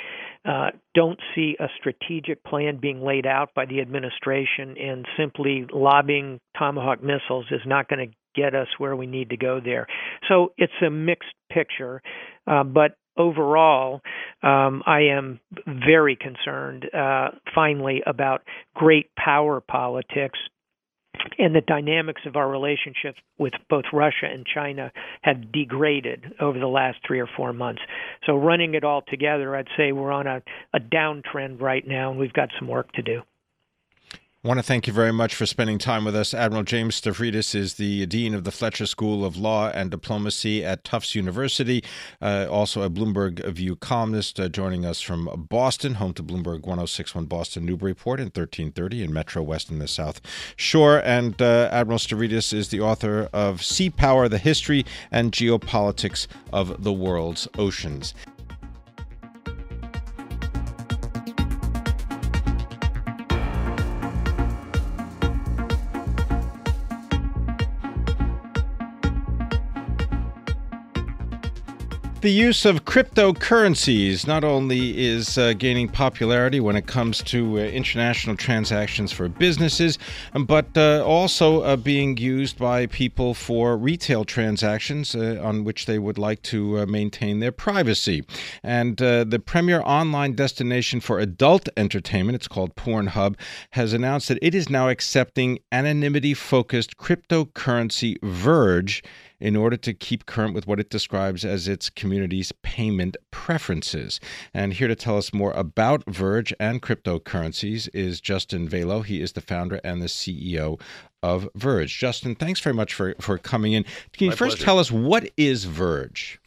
uh, 0.44 0.70
don't 0.94 1.18
see 1.34 1.56
a 1.60 1.66
strategic 1.78 2.42
plan 2.44 2.78
being 2.80 3.02
laid 3.02 3.26
out 3.26 3.50
by 3.54 3.66
the 3.66 3.80
administration, 3.80 4.76
and 4.78 5.06
simply 5.16 5.66
lobbing 5.72 6.40
Tomahawk 6.58 7.02
missiles 7.02 7.46
is 7.50 7.60
not 7.66 7.88
going 7.88 8.08
to 8.08 8.14
get 8.34 8.54
us 8.54 8.68
where 8.78 8.96
we 8.96 9.06
need 9.06 9.30
to 9.30 9.36
go 9.36 9.60
there. 9.62 9.86
So 10.28 10.52
it's 10.56 10.72
a 10.86 10.90
mixed 10.90 11.34
picture, 11.52 12.00
uh, 12.46 12.64
but 12.64 12.96
overall, 13.16 14.00
um, 14.42 14.82
I 14.86 15.00
am 15.10 15.40
very 15.66 16.16
concerned, 16.16 16.86
uh, 16.94 17.30
finally, 17.54 18.02
about 18.06 18.42
great 18.74 19.10
power 19.16 19.60
politics. 19.60 20.38
And 21.38 21.54
the 21.54 21.60
dynamics 21.60 22.22
of 22.26 22.36
our 22.36 22.48
relationships 22.48 23.18
with 23.38 23.52
both 23.68 23.84
Russia 23.92 24.26
and 24.32 24.46
China 24.46 24.92
have 25.22 25.52
degraded 25.52 26.34
over 26.40 26.58
the 26.58 26.66
last 26.66 26.98
three 27.06 27.20
or 27.20 27.28
four 27.36 27.52
months. 27.52 27.82
So, 28.26 28.36
running 28.36 28.74
it 28.74 28.84
all 28.84 29.02
together, 29.06 29.56
I'd 29.56 29.68
say 29.76 29.92
we're 29.92 30.12
on 30.12 30.26
a, 30.26 30.42
a 30.74 30.80
downtrend 30.80 31.60
right 31.60 31.86
now, 31.86 32.10
and 32.10 32.18
we've 32.18 32.32
got 32.32 32.50
some 32.58 32.68
work 32.68 32.92
to 32.92 33.02
do. 33.02 33.22
I 34.44 34.46
want 34.46 34.58
to 34.58 34.62
thank 34.62 34.86
you 34.86 34.92
very 34.92 35.12
much 35.12 35.34
for 35.34 35.46
spending 35.46 35.78
time 35.78 36.04
with 36.04 36.14
us. 36.14 36.32
Admiral 36.32 36.62
James 36.62 37.00
Stavridis 37.00 37.56
is 37.56 37.74
the 37.74 38.06
Dean 38.06 38.34
of 38.34 38.44
the 38.44 38.52
Fletcher 38.52 38.86
School 38.86 39.24
of 39.24 39.36
Law 39.36 39.68
and 39.70 39.90
Diplomacy 39.90 40.64
at 40.64 40.84
Tufts 40.84 41.16
University, 41.16 41.82
uh, 42.22 42.46
also 42.48 42.82
a 42.82 42.88
Bloomberg 42.88 43.44
View 43.46 43.74
columnist, 43.74 44.38
uh, 44.38 44.48
joining 44.48 44.86
us 44.86 45.00
from 45.00 45.48
Boston, 45.50 45.94
home 45.94 46.12
to 46.12 46.22
Bloomberg 46.22 46.64
1061 46.64 47.26
Boston 47.26 47.66
Newburyport 47.66 48.20
in 48.20 48.26
1330 48.26 49.02
in 49.02 49.12
Metro 49.12 49.42
West 49.42 49.70
and 49.70 49.80
the 49.80 49.88
South 49.88 50.20
Shore. 50.54 51.02
And 51.04 51.42
uh, 51.42 51.68
Admiral 51.72 51.98
Stavridis 51.98 52.52
is 52.52 52.68
the 52.68 52.80
author 52.80 53.28
of 53.32 53.64
Sea 53.64 53.90
Power, 53.90 54.28
the 54.28 54.38
History 54.38 54.86
and 55.10 55.32
Geopolitics 55.32 56.28
of 56.52 56.84
the 56.84 56.92
World's 56.92 57.48
Oceans. 57.58 58.14
The 72.20 72.30
use 72.32 72.64
of 72.64 72.84
cryptocurrencies 72.84 74.26
not 74.26 74.42
only 74.42 75.06
is 75.06 75.38
uh, 75.38 75.52
gaining 75.52 75.88
popularity 75.88 76.58
when 76.58 76.74
it 76.74 76.88
comes 76.88 77.22
to 77.22 77.58
uh, 77.58 77.60
international 77.60 78.34
transactions 78.34 79.12
for 79.12 79.28
businesses, 79.28 80.00
um, 80.34 80.44
but 80.44 80.66
uh, 80.76 81.04
also 81.06 81.60
uh, 81.60 81.76
being 81.76 82.16
used 82.16 82.58
by 82.58 82.86
people 82.86 83.34
for 83.34 83.76
retail 83.76 84.24
transactions 84.24 85.14
uh, 85.14 85.40
on 85.40 85.62
which 85.62 85.86
they 85.86 86.00
would 86.00 86.18
like 86.18 86.42
to 86.42 86.80
uh, 86.80 86.86
maintain 86.86 87.38
their 87.38 87.52
privacy. 87.52 88.24
And 88.64 88.96
the 88.96 89.40
premier 89.46 89.80
online 89.82 90.32
destination 90.32 90.98
for 90.98 91.20
adult 91.20 91.68
entertainment, 91.76 92.34
it's 92.34 92.48
called 92.48 92.74
Pornhub, 92.74 93.36
has 93.70 93.92
announced 93.92 94.26
that 94.26 94.40
it 94.42 94.56
is 94.56 94.68
now 94.68 94.88
accepting 94.88 95.60
anonymity 95.70 96.34
focused 96.34 96.96
cryptocurrency 96.96 98.16
Verge 98.24 99.04
in 99.40 99.56
order 99.56 99.76
to 99.76 99.92
keep 99.94 100.26
current 100.26 100.54
with 100.54 100.66
what 100.66 100.80
it 100.80 100.90
describes 100.90 101.44
as 101.44 101.68
its 101.68 101.90
community's 101.90 102.52
payment 102.62 103.16
preferences. 103.30 104.20
And 104.52 104.74
here 104.74 104.88
to 104.88 104.96
tell 104.96 105.16
us 105.16 105.32
more 105.32 105.52
about 105.52 106.04
Verge 106.08 106.52
and 106.58 106.82
cryptocurrencies 106.82 107.88
is 107.94 108.20
Justin 108.20 108.68
Valo. 108.68 109.04
He 109.04 109.20
is 109.20 109.32
the 109.32 109.40
founder 109.40 109.80
and 109.84 110.02
the 110.02 110.06
CEO 110.06 110.80
of 111.22 111.48
Verge. 111.54 111.96
Justin, 111.98 112.34
thanks 112.34 112.60
very 112.60 112.74
much 112.74 112.94
for, 112.94 113.14
for 113.20 113.38
coming 113.38 113.72
in. 113.72 113.84
Can 114.12 114.24
you 114.26 114.30
My 114.30 114.36
first 114.36 114.56
pleasure. 114.56 114.64
tell 114.64 114.78
us 114.78 114.90
what 114.90 115.30
is 115.36 115.64
Verge? 115.64 116.40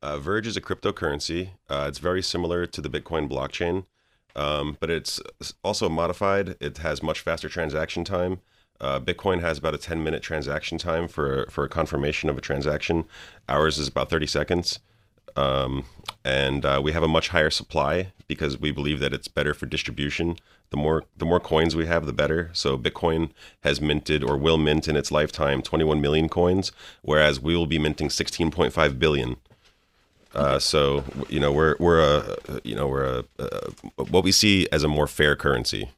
Uh, 0.00 0.18
Verge 0.18 0.46
is 0.46 0.56
a 0.56 0.60
cryptocurrency. 0.60 1.50
Uh, 1.68 1.86
it's 1.88 1.98
very 1.98 2.22
similar 2.22 2.66
to 2.66 2.80
the 2.80 2.88
Bitcoin 2.88 3.28
blockchain, 3.28 3.84
um, 4.36 4.76
but 4.80 4.90
it's 4.90 5.20
also 5.64 5.88
modified. 5.88 6.56
It 6.60 6.78
has 6.78 7.02
much 7.02 7.20
faster 7.20 7.48
transaction 7.48 8.04
time. 8.04 8.40
Uh, 8.80 9.00
Bitcoin 9.00 9.40
has 9.40 9.58
about 9.58 9.74
a 9.74 9.78
10 9.78 10.02
minute 10.04 10.22
transaction 10.22 10.78
time 10.78 11.08
for 11.08 11.46
for 11.50 11.64
a 11.64 11.68
confirmation 11.68 12.30
of 12.30 12.38
a 12.38 12.40
transaction. 12.40 13.04
Ours 13.48 13.78
is 13.78 13.88
about 13.88 14.10
30 14.10 14.26
seconds. 14.26 14.80
Um, 15.36 15.84
and 16.24 16.64
uh, 16.64 16.80
we 16.82 16.92
have 16.92 17.04
a 17.04 17.08
much 17.08 17.28
higher 17.28 17.50
supply 17.50 18.12
because 18.26 18.58
we 18.58 18.72
believe 18.72 18.98
that 19.00 19.12
it's 19.12 19.28
better 19.28 19.54
for 19.54 19.66
distribution. 19.66 20.36
The 20.70 20.76
more 20.76 21.04
the 21.16 21.24
more 21.24 21.40
coins 21.40 21.76
we 21.76 21.86
have, 21.86 22.06
the 22.06 22.12
better. 22.12 22.50
So 22.52 22.76
Bitcoin 22.76 23.30
has 23.60 23.80
minted 23.80 24.24
or 24.24 24.36
will 24.36 24.58
mint 24.58 24.88
in 24.88 24.96
its 24.96 25.12
lifetime 25.12 25.62
21 25.62 26.00
million 26.00 26.28
coins, 26.28 26.72
whereas 27.02 27.40
we 27.40 27.56
will 27.56 27.66
be 27.66 27.78
minting 27.78 28.08
16.5 28.08 28.98
billion. 28.98 29.36
Uh, 30.34 30.58
so 30.58 31.04
you 31.28 31.40
know 31.40 31.52
we're 31.52 31.76
we're 31.78 32.00
a 32.00 32.60
you 32.64 32.74
know 32.74 32.86
we're 32.86 33.04
a, 33.04 33.24
a, 33.38 34.04
what 34.04 34.24
we 34.24 34.32
see 34.32 34.68
as 34.70 34.82
a 34.82 34.88
more 34.88 35.06
fair 35.06 35.36
currency. 35.36 35.90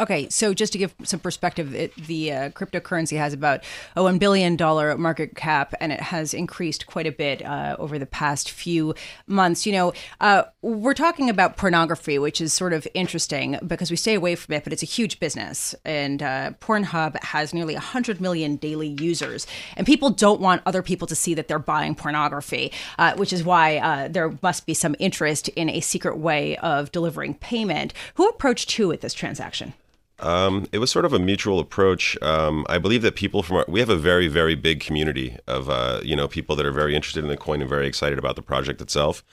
Okay, 0.00 0.28
so 0.30 0.52
just 0.52 0.72
to 0.72 0.78
give 0.78 0.92
some 1.04 1.20
perspective, 1.20 1.76
it, 1.76 1.94
the 1.94 2.32
uh, 2.32 2.50
cryptocurrency 2.50 3.16
has 3.18 3.32
about 3.32 3.62
a 3.94 4.00
$1 4.00 4.18
billion 4.18 4.56
market 5.00 5.36
cap, 5.36 5.74
and 5.80 5.92
it 5.92 6.00
has 6.00 6.34
increased 6.34 6.88
quite 6.88 7.06
a 7.06 7.12
bit 7.12 7.40
uh, 7.44 7.76
over 7.78 8.00
the 8.00 8.06
past 8.06 8.50
few 8.50 8.96
months. 9.28 9.64
You 9.64 9.72
know, 9.72 9.92
uh, 10.20 10.42
we're 10.60 10.94
talking 10.94 11.30
about 11.30 11.56
pornography, 11.56 12.18
which 12.18 12.40
is 12.40 12.52
sort 12.52 12.72
of 12.72 12.88
interesting 12.94 13.58
because 13.64 13.92
we 13.92 13.96
stay 13.96 14.14
away 14.14 14.34
from 14.34 14.54
it, 14.54 14.64
but 14.64 14.72
it's 14.72 14.82
a 14.82 14.86
huge 14.86 15.20
business. 15.20 15.72
And 15.84 16.20
uh, 16.20 16.52
Pornhub 16.58 17.22
has 17.22 17.54
nearly 17.54 17.74
100 17.74 18.20
million 18.20 18.56
daily 18.56 18.96
users, 18.98 19.46
and 19.76 19.86
people 19.86 20.10
don't 20.10 20.40
want 20.40 20.62
other 20.66 20.82
people 20.82 21.06
to 21.06 21.14
see 21.14 21.34
that 21.34 21.46
they're 21.46 21.60
buying 21.60 21.94
pornography, 21.94 22.72
uh, 22.98 23.14
which 23.14 23.32
is 23.32 23.44
why 23.44 23.76
uh, 23.76 24.08
there 24.08 24.36
must 24.42 24.66
be 24.66 24.74
some 24.74 24.96
interest 24.98 25.46
in 25.50 25.68
a 25.68 25.78
secret 25.78 26.16
way 26.16 26.56
of 26.56 26.90
delivering 26.90 27.34
payment. 27.34 27.94
Who 28.14 28.26
approached 28.28 28.72
who 28.72 28.88
with 28.88 29.02
this 29.02 29.14
transaction? 29.14 29.74
Um, 30.22 30.68
it 30.70 30.78
was 30.78 30.90
sort 30.90 31.04
of 31.04 31.12
a 31.12 31.18
mutual 31.18 31.58
approach. 31.58 32.16
Um, 32.22 32.64
I 32.68 32.78
believe 32.78 33.02
that 33.02 33.16
people 33.16 33.42
from 33.42 33.58
our, 33.58 33.64
we 33.66 33.80
have 33.80 33.88
a 33.88 33.96
very 33.96 34.28
very 34.28 34.54
big 34.54 34.80
community 34.80 35.36
of 35.48 35.68
uh, 35.68 36.00
you 36.02 36.14
know 36.14 36.28
people 36.28 36.54
that 36.56 36.64
are 36.64 36.72
very 36.72 36.94
interested 36.94 37.24
in 37.24 37.28
the 37.28 37.36
coin 37.36 37.60
and 37.60 37.68
very 37.68 37.88
excited 37.88 38.18
about 38.18 38.36
the 38.36 38.42
project 38.42 38.80
itself. 38.80 39.24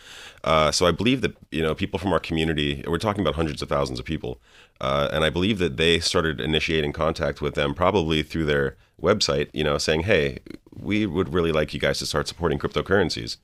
Uh, 0.44 0.72
so 0.72 0.88
I 0.88 0.92
believe 0.92 1.22
that 1.22 1.38
you 1.52 1.62
know 1.62 1.76
people 1.76 2.00
from 2.00 2.12
our 2.12 2.20
community. 2.20 2.84
We're 2.88 2.98
talking 2.98 3.22
about 3.22 3.36
hundreds 3.36 3.62
of 3.62 3.70
thousands 3.70 4.00
of 4.00 4.06
people, 4.06 4.42
uh, 4.82 5.10
and 5.14 5.24
I 5.24 5.30
believe 5.30 5.60
that 5.60 5.78
they 5.78 6.00
started 6.00 6.42
initiating 6.42 6.92
contact 6.92 7.40
with 7.40 7.54
them 7.54 7.76
probably 7.76 8.24
through 8.24 8.46
their 8.46 8.76
website. 9.00 9.50
You 9.54 9.64
know, 9.64 9.78
saying, 9.78 10.02
"Hey, 10.02 10.40
we 10.76 11.06
would 11.06 11.32
really 11.32 11.52
like 11.52 11.72
you 11.74 11.80
guys 11.80 12.00
to 12.00 12.08
start 12.08 12.28
supporting 12.28 12.58
cryptocurrencies." 12.58 13.38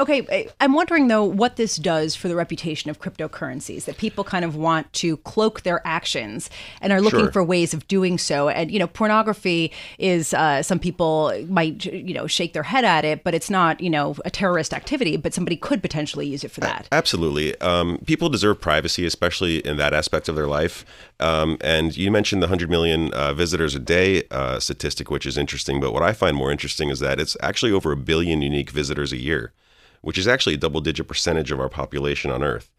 Okay, 0.00 0.48
I'm 0.60 0.72
wondering 0.72 1.08
though 1.08 1.24
what 1.24 1.56
this 1.56 1.76
does 1.76 2.16
for 2.16 2.28
the 2.28 2.34
reputation 2.34 2.88
of 2.88 2.98
cryptocurrencies 2.98 3.84
that 3.84 3.98
people 3.98 4.24
kind 4.24 4.46
of 4.46 4.56
want 4.56 4.90
to 4.94 5.18
cloak 5.18 5.60
their 5.60 5.86
actions 5.86 6.48
and 6.80 6.90
are 6.90 7.02
looking 7.02 7.20
sure. 7.20 7.32
for 7.32 7.44
ways 7.44 7.74
of 7.74 7.86
doing 7.86 8.16
so. 8.16 8.48
And 8.48 8.70
you 8.70 8.78
know, 8.78 8.86
pornography 8.86 9.72
is 9.98 10.32
uh, 10.32 10.62
some 10.62 10.78
people 10.78 11.34
might 11.48 11.84
you 11.84 12.14
know 12.14 12.26
shake 12.26 12.54
their 12.54 12.62
head 12.62 12.82
at 12.86 13.04
it, 13.04 13.24
but 13.24 13.34
it's 13.34 13.50
not 13.50 13.78
you 13.82 13.90
know 13.90 14.16
a 14.24 14.30
terrorist 14.30 14.72
activity. 14.72 15.18
But 15.18 15.34
somebody 15.34 15.56
could 15.56 15.82
potentially 15.82 16.26
use 16.26 16.44
it 16.44 16.50
for 16.50 16.60
that. 16.60 16.88
Absolutely, 16.90 17.60
um, 17.60 17.98
people 18.06 18.30
deserve 18.30 18.58
privacy, 18.58 19.04
especially 19.04 19.58
in 19.58 19.76
that 19.76 19.92
aspect 19.92 20.30
of 20.30 20.34
their 20.34 20.46
life. 20.46 20.86
Um, 21.20 21.58
and 21.60 21.94
you 21.94 22.10
mentioned 22.10 22.42
the 22.42 22.46
100 22.46 22.70
million 22.70 23.12
uh, 23.12 23.34
visitors 23.34 23.74
a 23.74 23.78
day 23.78 24.22
uh, 24.30 24.60
statistic, 24.60 25.10
which 25.10 25.26
is 25.26 25.36
interesting. 25.36 25.78
But 25.78 25.92
what 25.92 26.02
I 26.02 26.14
find 26.14 26.34
more 26.38 26.50
interesting 26.50 26.88
is 26.88 27.00
that 27.00 27.20
it's 27.20 27.36
actually 27.42 27.72
over 27.72 27.92
a 27.92 27.98
billion 27.98 28.40
unique 28.40 28.70
visitors 28.70 29.12
a 29.12 29.18
year 29.18 29.52
which 30.00 30.18
is 30.18 30.28
actually 30.28 30.54
a 30.54 30.58
double 30.58 30.80
digit 30.80 31.06
percentage 31.06 31.50
of 31.50 31.60
our 31.60 31.68
population 31.68 32.30
on 32.30 32.42
Earth. 32.42 32.70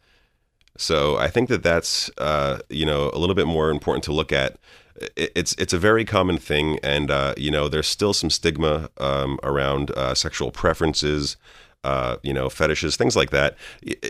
So 0.78 1.18
I 1.18 1.28
think 1.28 1.50
that 1.50 1.64
that's 1.64 2.10
uh, 2.18 2.60
you 2.70 2.86
know 2.86 3.12
a 3.14 3.20
little 3.20 3.36
bit 3.36 3.48
more 3.48 3.70
important 3.70 4.04
to 4.06 4.14
look 4.14 4.32
at. 4.32 4.58
It's 5.16 5.54
it's 5.54 5.74
a 5.74 5.78
very 5.80 6.06
common 6.06 6.38
thing, 6.38 6.80
and 6.84 7.12
uh, 7.12 7.34
you 7.38 7.52
know 7.52 7.70
there's 7.70 7.88
still 7.88 8.14
some 8.14 8.30
stigma 8.30 8.90
um, 8.98 9.40
around 9.44 9.92
uh, 9.92 10.14
sexual 10.16 10.52
preferences, 10.52 11.38
uh, 11.84 12.18
you 12.24 12.34
know 12.34 12.50
fetishes, 12.50 12.96
things 12.96 13.16
like 13.16 13.32
that. 13.32 13.58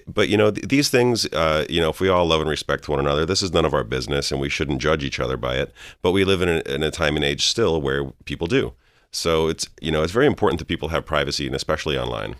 But 0.07 0.29
you 0.29 0.37
know 0.37 0.51
th- 0.51 0.67
these 0.67 0.89
things, 0.89 1.25
uh, 1.27 1.65
you 1.69 1.81
know, 1.81 1.89
if 1.89 1.99
we 1.99 2.09
all 2.09 2.25
love 2.25 2.41
and 2.41 2.49
respect 2.49 2.89
one 2.89 2.99
another, 2.99 3.25
this 3.25 3.41
is 3.41 3.53
none 3.53 3.65
of 3.65 3.73
our 3.73 3.83
business, 3.83 4.31
and 4.31 4.39
we 4.39 4.49
shouldn't 4.49 4.81
judge 4.81 5.03
each 5.03 5.19
other 5.19 5.37
by 5.37 5.55
it. 5.55 5.73
But 6.01 6.11
we 6.11 6.23
live 6.25 6.41
in 6.41 6.49
a, 6.49 6.61
in 6.73 6.83
a 6.83 6.91
time 6.91 7.15
and 7.15 7.25
age 7.25 7.45
still 7.45 7.81
where 7.81 8.05
people 8.25 8.47
do. 8.47 8.73
So 9.11 9.47
it's 9.47 9.67
you 9.81 9.91
know 9.91 10.03
it's 10.03 10.13
very 10.13 10.27
important 10.27 10.59
that 10.59 10.67
people 10.67 10.89
have 10.89 11.05
privacy, 11.05 11.47
and 11.47 11.55
especially 11.55 11.97
online. 11.97 12.35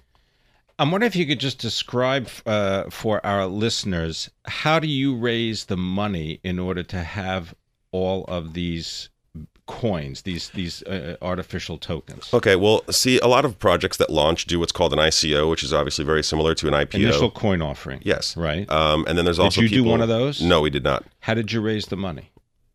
I'm 0.82 0.90
wondering 0.90 1.10
if 1.10 1.16
you 1.16 1.28
could 1.28 1.40
just 1.40 1.60
describe 1.60 2.28
uh, 2.44 2.90
for 2.90 3.24
our 3.24 3.46
listeners 3.46 4.32
how 4.46 4.80
do 4.80 4.88
you 4.88 5.16
raise 5.16 5.66
the 5.66 5.78
money 5.78 6.40
in 6.44 6.58
order 6.58 6.82
to 6.82 7.04
have 7.04 7.54
all 7.92 8.26
of 8.26 8.54
these 8.54 9.10
coins, 9.68 10.24
these 10.24 10.50
these 10.50 10.82
uh, 10.82 11.18
artificial 11.22 11.78
tokens? 11.78 12.34
Okay, 12.34 12.56
well, 12.56 12.84
see, 12.90 13.20
a 13.20 13.28
lot 13.28 13.46
of 13.46 13.60
projects 13.60 13.98
that 13.98 14.10
launch 14.10 14.46
do 14.46 14.60
what's 14.60 14.72
called 14.72 14.92
an 14.92 14.98
ICO, 14.98 15.48
which 15.52 15.64
is 15.64 15.72
obviously 15.72 16.04
very 16.04 16.24
similar 16.24 16.56
to 16.56 16.68
an 16.68 16.74
IPO. 16.74 16.96
Initial 16.96 17.30
coin 17.30 17.62
offering. 17.62 18.02
Yes. 18.04 18.36
Right. 18.36 18.68
Um, 18.72 19.06
and 19.08 19.16
then 19.16 19.26
there's 19.26 19.38
also 19.38 19.62
Did 19.62 19.70
you 19.70 19.84
do 19.84 19.88
one 19.88 20.02
of 20.02 20.08
those? 20.08 20.42
No, 20.42 20.62
we 20.62 20.72
did 20.72 20.84
not. 20.84 21.06
How 21.20 21.36
did 21.36 21.52
you 21.52 21.62
raise 21.62 21.86
the 21.86 21.96
money? 21.96 22.32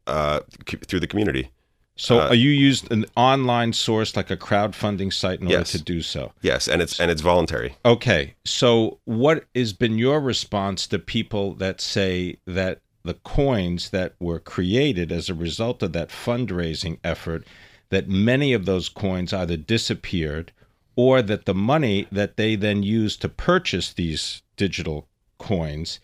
Uh, 0.07 0.43
through 0.87 1.01
the 1.01 1.09
community. 1.09 1.51
So 1.97 2.21
Uh, 2.21 2.29
are 2.29 2.35
you 2.35 2.51
used 2.51 2.93
an 2.93 3.07
online 3.17 3.73
source 3.73 4.15
like 4.17 4.31
a 4.31 4.37
crowdfunding 4.37 5.13
site 5.13 5.41
in 5.41 5.47
order 5.47 5.59
Yes. 5.61 5.73
to 5.73 5.83
do 5.83 6.03
so? 6.03 6.33
Yes, 6.43 6.69
and 6.69 6.83
it's 6.83 7.01
and 7.01 7.11
it's 7.11 7.23
voluntary. 7.23 7.75
Okay. 7.85 8.35
So 8.45 8.99
what 9.05 9.45
has 9.55 9.73
been 9.73 9.99
your 9.99 10.21
response 10.21 10.87
to 10.89 10.99
people 10.99 11.55
that 11.55 11.81
say 11.81 12.37
that 12.47 12.81
the 13.03 13.15
coins 13.15 13.91
that 13.91 14.15
were 14.21 14.41
created 14.41 15.11
as 15.11 15.29
a 15.29 15.35
result 15.35 15.83
of 15.83 15.93
that 15.93 16.11
fundraising 16.11 16.99
effort 17.03 17.47
that 17.89 18.09
many 18.09 18.53
of 18.53 18.67
those 18.67 18.89
coins 18.89 19.33
either 19.33 19.57
disappeared 19.57 20.53
or 20.97 21.23
that 21.23 21.45
the 21.45 21.55
money 21.55 22.07
that 22.11 22.37
they 22.37 22.57
then 22.57 22.83
used 22.83 23.23
to 23.23 23.29
purchase 23.29 23.93
these 23.93 24.43
digital 24.57 25.07
coins 25.39 26.01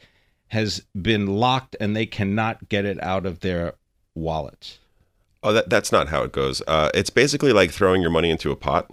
has 0.48 0.82
been 1.00 1.26
locked 1.26 1.74
and 1.80 1.96
they 1.96 2.06
cannot 2.06 2.68
get 2.68 2.84
it 2.84 3.02
out 3.02 3.26
of 3.26 3.40
their 3.40 3.74
wallets? 4.14 4.78
Oh, 5.42 5.52
that, 5.52 5.68
that's 5.68 5.90
not 5.90 6.08
how 6.08 6.22
it 6.22 6.32
goes. 6.32 6.62
Uh, 6.68 6.90
it's 6.94 7.10
basically 7.10 7.52
like 7.52 7.70
throwing 7.70 8.00
your 8.00 8.10
money 8.10 8.30
into 8.30 8.50
a 8.50 8.56
pot. 8.56 8.90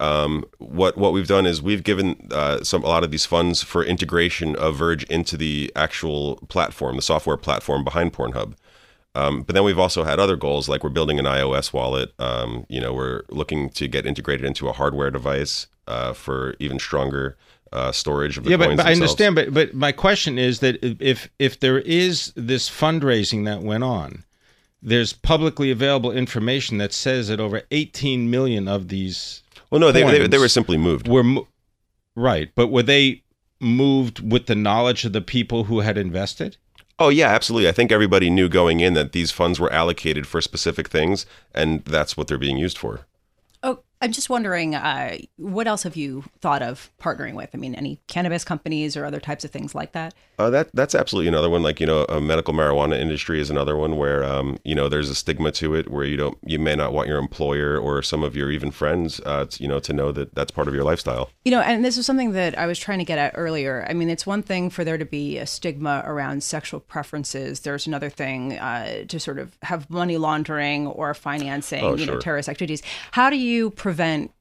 Um, 0.00 0.44
what 0.58 0.98
what 0.98 1.12
we've 1.12 1.28
done 1.28 1.46
is 1.46 1.62
we've 1.62 1.84
given 1.84 2.28
uh, 2.32 2.64
some 2.64 2.82
a 2.82 2.88
lot 2.88 3.04
of 3.04 3.12
these 3.12 3.24
funds 3.24 3.62
for 3.62 3.84
integration 3.84 4.56
of 4.56 4.76
Verge 4.76 5.04
into 5.04 5.36
the 5.36 5.72
actual 5.76 6.36
platform, 6.48 6.96
the 6.96 7.02
software 7.02 7.36
platform 7.36 7.84
behind 7.84 8.12
Pornhub. 8.12 8.54
Um, 9.14 9.42
but 9.42 9.54
then 9.54 9.62
we've 9.62 9.78
also 9.78 10.02
had 10.02 10.18
other 10.18 10.34
goals, 10.34 10.68
like 10.68 10.82
we're 10.82 10.90
building 10.90 11.20
an 11.20 11.24
iOS 11.24 11.72
wallet. 11.72 12.12
Um, 12.18 12.66
you 12.68 12.80
know, 12.80 12.92
we're 12.92 13.22
looking 13.30 13.70
to 13.70 13.86
get 13.86 14.04
integrated 14.06 14.44
into 14.44 14.68
a 14.68 14.72
hardware 14.72 15.10
device 15.12 15.68
uh, 15.86 16.12
for 16.12 16.56
even 16.58 16.80
stronger 16.80 17.36
uh, 17.72 17.92
storage 17.92 18.36
of 18.36 18.44
the 18.44 18.50
yeah, 18.50 18.56
coins 18.56 18.76
but, 18.76 18.84
but 18.84 18.86
I 18.86 18.92
understand. 18.92 19.34
But 19.36 19.54
but 19.54 19.74
my 19.74 19.92
question 19.92 20.38
is 20.38 20.60
that 20.60 20.78
if 21.00 21.28
if 21.38 21.60
there 21.60 21.78
is 21.78 22.32
this 22.34 22.68
fundraising 22.68 23.44
that 23.44 23.62
went 23.62 23.84
on, 23.84 24.24
there's 24.84 25.12
publicly 25.14 25.70
available 25.70 26.12
information 26.12 26.78
that 26.78 26.92
says 26.92 27.28
that 27.28 27.40
over 27.40 27.62
18 27.70 28.30
million 28.30 28.68
of 28.68 28.88
these 28.88 29.42
Well, 29.70 29.80
no, 29.80 29.90
they, 29.90 30.02
they, 30.04 30.26
they 30.26 30.38
were 30.38 30.48
simply 30.48 30.76
moved. 30.76 31.08
were 31.08 31.24
mo- 31.24 31.48
right, 32.14 32.50
but 32.54 32.68
were 32.68 32.82
they 32.82 33.22
moved 33.60 34.20
with 34.30 34.46
the 34.46 34.54
knowledge 34.54 35.04
of 35.04 35.12
the 35.14 35.22
people 35.22 35.64
who 35.64 35.80
had 35.80 35.96
invested? 35.96 36.58
Oh 36.98 37.08
yeah, 37.08 37.28
absolutely. 37.28 37.68
I 37.68 37.72
think 37.72 37.90
everybody 37.90 38.30
knew 38.30 38.48
going 38.48 38.78
in 38.80 38.94
that 38.94 39.12
these 39.12 39.32
funds 39.32 39.58
were 39.58 39.72
allocated 39.72 40.26
for 40.28 40.40
specific 40.40 40.88
things, 40.88 41.26
and 41.54 41.84
that's 41.84 42.16
what 42.16 42.28
they're 42.28 42.38
being 42.38 42.58
used 42.58 42.78
for. 42.78 43.06
I'm 44.04 44.12
just 44.12 44.28
wondering, 44.28 44.74
uh, 44.74 45.16
what 45.38 45.66
else 45.66 45.84
have 45.84 45.96
you 45.96 46.24
thought 46.42 46.60
of 46.60 46.90
partnering 47.00 47.32
with? 47.32 47.48
I 47.54 47.56
mean, 47.56 47.74
any 47.74 47.98
cannabis 48.06 48.44
companies 48.44 48.98
or 48.98 49.06
other 49.06 49.18
types 49.18 49.46
of 49.46 49.50
things 49.50 49.74
like 49.74 49.92
that? 49.92 50.12
Uh, 50.38 50.50
that 50.50 50.68
that's 50.74 50.94
absolutely 50.94 51.28
another 51.28 51.48
one. 51.48 51.62
Like 51.62 51.80
you 51.80 51.86
know, 51.86 52.04
a 52.08 52.20
medical 52.20 52.52
marijuana 52.52 53.00
industry 53.00 53.40
is 53.40 53.48
another 53.48 53.76
one 53.76 53.96
where 53.96 54.22
um, 54.22 54.58
you 54.62 54.74
know 54.74 54.90
there's 54.90 55.08
a 55.08 55.14
stigma 55.14 55.52
to 55.52 55.74
it 55.74 55.90
where 55.90 56.04
you 56.04 56.18
don't 56.18 56.36
you 56.44 56.58
may 56.58 56.74
not 56.74 56.92
want 56.92 57.08
your 57.08 57.18
employer 57.18 57.78
or 57.78 58.02
some 58.02 58.22
of 58.22 58.36
your 58.36 58.50
even 58.50 58.70
friends 58.70 59.20
uh, 59.24 59.46
to, 59.46 59.62
you 59.62 59.68
know 59.68 59.80
to 59.80 59.92
know 59.94 60.12
that 60.12 60.34
that's 60.34 60.50
part 60.50 60.68
of 60.68 60.74
your 60.74 60.84
lifestyle. 60.84 61.30
You 61.46 61.52
know, 61.52 61.60
and 61.60 61.84
this 61.84 61.96
is 61.96 62.04
something 62.04 62.32
that 62.32 62.58
I 62.58 62.66
was 62.66 62.78
trying 62.78 62.98
to 62.98 63.04
get 63.04 63.16
at 63.16 63.32
earlier. 63.36 63.86
I 63.88 63.94
mean, 63.94 64.10
it's 64.10 64.26
one 64.26 64.42
thing 64.42 64.68
for 64.68 64.84
there 64.84 64.98
to 64.98 65.06
be 65.06 65.38
a 65.38 65.46
stigma 65.46 66.02
around 66.04 66.42
sexual 66.42 66.80
preferences. 66.80 67.60
There's 67.60 67.86
another 67.86 68.10
thing 68.10 68.58
uh, 68.58 69.04
to 69.06 69.20
sort 69.20 69.38
of 69.38 69.56
have 69.62 69.88
money 69.88 70.18
laundering 70.18 70.88
or 70.88 71.14
financing, 71.14 71.84
Oh, 71.84 71.94
you 71.94 72.06
know, 72.06 72.18
terrorist 72.18 72.50
activities. 72.50 72.82
How 73.12 73.30
do 73.30 73.36
you 73.36 73.70
prevent 73.70 73.93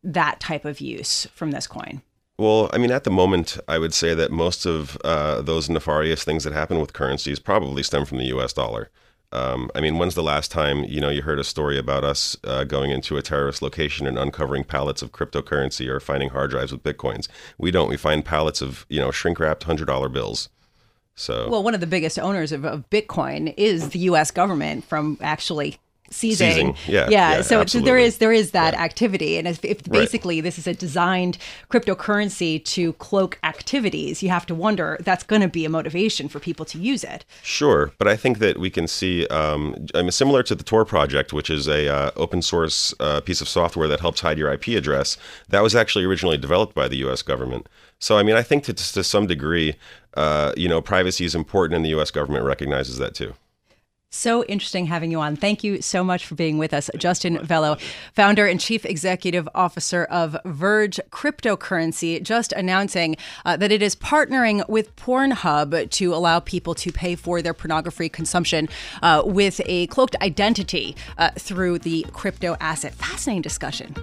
that 0.03 0.39
type 0.39 0.65
of 0.65 0.81
use 0.81 1.27
from 1.33 1.51
this 1.51 1.67
coin? 1.67 2.01
Well, 2.37 2.69
I 2.73 2.77
mean, 2.77 2.91
at 2.91 3.03
the 3.03 3.11
moment, 3.11 3.57
I 3.67 3.77
would 3.77 3.93
say 3.93 4.15
that 4.15 4.31
most 4.31 4.65
of 4.65 4.97
uh, 5.03 5.41
those 5.41 5.69
nefarious 5.69 6.23
things 6.23 6.43
that 6.43 6.53
happen 6.53 6.79
with 6.79 6.93
currencies 6.93 7.39
probably 7.39 7.83
stem 7.83 8.05
from 8.05 8.17
the 8.17 8.25
U.S. 8.25 8.53
dollar. 8.53 8.89
Um, 9.31 9.71
I 9.73 9.81
mean, 9.81 9.97
when's 9.97 10.13
the 10.13 10.23
last 10.23 10.51
time 10.51 10.83
you 10.83 11.01
know 11.01 11.09
you 11.09 11.23
heard 11.23 11.39
a 11.39 11.43
story 11.43 11.77
about 11.77 12.03
us 12.03 12.37
uh, 12.43 12.63
going 12.65 12.91
into 12.91 13.17
a 13.17 13.21
terrorist 13.21 13.61
location 13.61 14.05
and 14.05 14.17
uncovering 14.17 14.63
pallets 14.63 15.01
of 15.01 15.11
cryptocurrency 15.11 15.87
or 15.87 15.99
finding 15.99 16.29
hard 16.29 16.51
drives 16.51 16.71
with 16.71 16.83
bitcoins? 16.83 17.27
We 17.57 17.71
don't. 17.71 17.89
We 17.89 17.97
find 17.97 18.23
pallets 18.23 18.61
of 18.61 18.85
you 18.89 18.99
know 18.99 19.11
shrink 19.11 19.39
wrapped 19.39 19.63
hundred 19.63 19.85
dollar 19.85 20.09
bills. 20.09 20.49
So 21.15 21.49
Well, 21.49 21.63
one 21.63 21.75
of 21.75 21.79
the 21.79 21.87
biggest 21.87 22.17
owners 22.17 22.51
of, 22.51 22.65
of 22.65 22.89
Bitcoin 22.89 23.53
is 23.57 23.89
the 23.89 23.99
U.S. 23.99 24.31
government 24.31 24.83
from 24.83 25.17
actually 25.21 25.79
seizing. 26.13 26.51
Seizing, 26.51 26.75
yeah, 26.87 27.09
yeah. 27.09 27.35
yeah, 27.35 27.41
so, 27.41 27.63
there 27.63 27.97
is 27.97 28.17
there 28.17 28.31
is 28.31 28.51
that 28.51 28.73
activity, 28.73 29.37
and 29.37 29.47
if, 29.47 29.63
if 29.65 29.83
basically 29.83 30.41
this 30.41 30.57
is 30.57 30.67
a 30.67 30.73
designed 30.73 31.37
cryptocurrency 31.69 32.63
to 32.65 32.93
cloak 32.93 33.39
activities, 33.43 34.23
you 34.23 34.29
have 34.29 34.45
to 34.45 34.55
wonder 34.55 34.97
that's 35.01 35.23
going 35.23 35.41
to 35.41 35.47
be 35.47 35.65
a 35.65 35.69
motivation 35.69 36.27
for 36.29 36.39
people 36.39 36.65
to 36.65 36.77
use 36.77 37.03
it. 37.03 37.25
Sure, 37.41 37.91
but 37.97 38.07
I 38.07 38.15
think 38.15 38.39
that 38.39 38.59
we 38.59 38.69
can 38.69 38.87
see, 38.87 39.27
um, 39.27 39.87
I 39.95 40.01
mean, 40.01 40.11
similar 40.11 40.43
to 40.43 40.55
the 40.55 40.63
Tor 40.63 40.85
project, 40.85 41.33
which 41.33 41.49
is 41.49 41.67
a 41.67 41.87
uh, 41.87 42.11
open 42.15 42.41
source 42.41 42.93
uh, 42.99 43.21
piece 43.21 43.41
of 43.41 43.49
software 43.49 43.87
that 43.87 43.99
helps 43.99 44.21
hide 44.21 44.37
your 44.37 44.51
IP 44.51 44.69
address. 44.69 45.17
That 45.49 45.63
was 45.63 45.75
actually 45.75 46.05
originally 46.05 46.37
developed 46.37 46.75
by 46.75 46.87
the 46.87 46.97
U.S. 46.97 47.21
government. 47.21 47.67
So, 47.99 48.17
I 48.17 48.23
mean, 48.23 48.35
I 48.35 48.43
think 48.43 48.65
to, 48.65 48.73
to 48.73 49.03
some 49.03 49.27
degree, 49.27 49.75
uh, 50.15 50.53
you 50.57 50.67
know, 50.67 50.81
privacy 50.81 51.25
is 51.25 51.35
important, 51.35 51.75
and 51.77 51.85
the 51.85 51.89
U.S. 51.89 52.11
government 52.11 52.45
recognizes 52.45 52.97
that 52.97 53.15
too. 53.15 53.33
So 54.13 54.43
interesting 54.43 54.85
having 54.85 55.09
you 55.09 55.19
on. 55.19 55.35
Thank 55.35 55.63
you 55.63 55.81
so 55.81 56.03
much 56.03 56.27
for 56.27 56.35
being 56.35 56.59
with 56.59 56.71
us, 56.71 56.87
Justin 56.97 57.37
Valo, 57.39 57.81
founder 58.13 58.45
and 58.45 58.59
chief 58.59 58.85
executive 58.85 59.49
officer 59.55 60.03
of 60.03 60.37
Verge 60.45 60.99
Cryptocurrency, 61.09 62.21
just 62.21 62.53
announcing 62.53 63.17
uh, 63.43 63.57
that 63.57 63.71
it 63.71 63.81
is 63.81 63.95
partnering 63.95 64.69
with 64.69 64.95
Pornhub 64.97 65.89
to 65.89 66.13
allow 66.13 66.39
people 66.39 66.75
to 66.75 66.91
pay 66.91 67.15
for 67.15 67.41
their 67.41 67.55
pornography 67.55 68.07
consumption 68.07 68.69
uh, 69.01 69.23
with 69.25 69.59
a 69.65 69.87
cloaked 69.87 70.15
identity 70.21 70.95
uh, 71.17 71.31
through 71.31 71.79
the 71.79 72.05
crypto 72.13 72.55
asset. 72.59 72.93
Fascinating 72.93 73.41
discussion. 73.41 73.95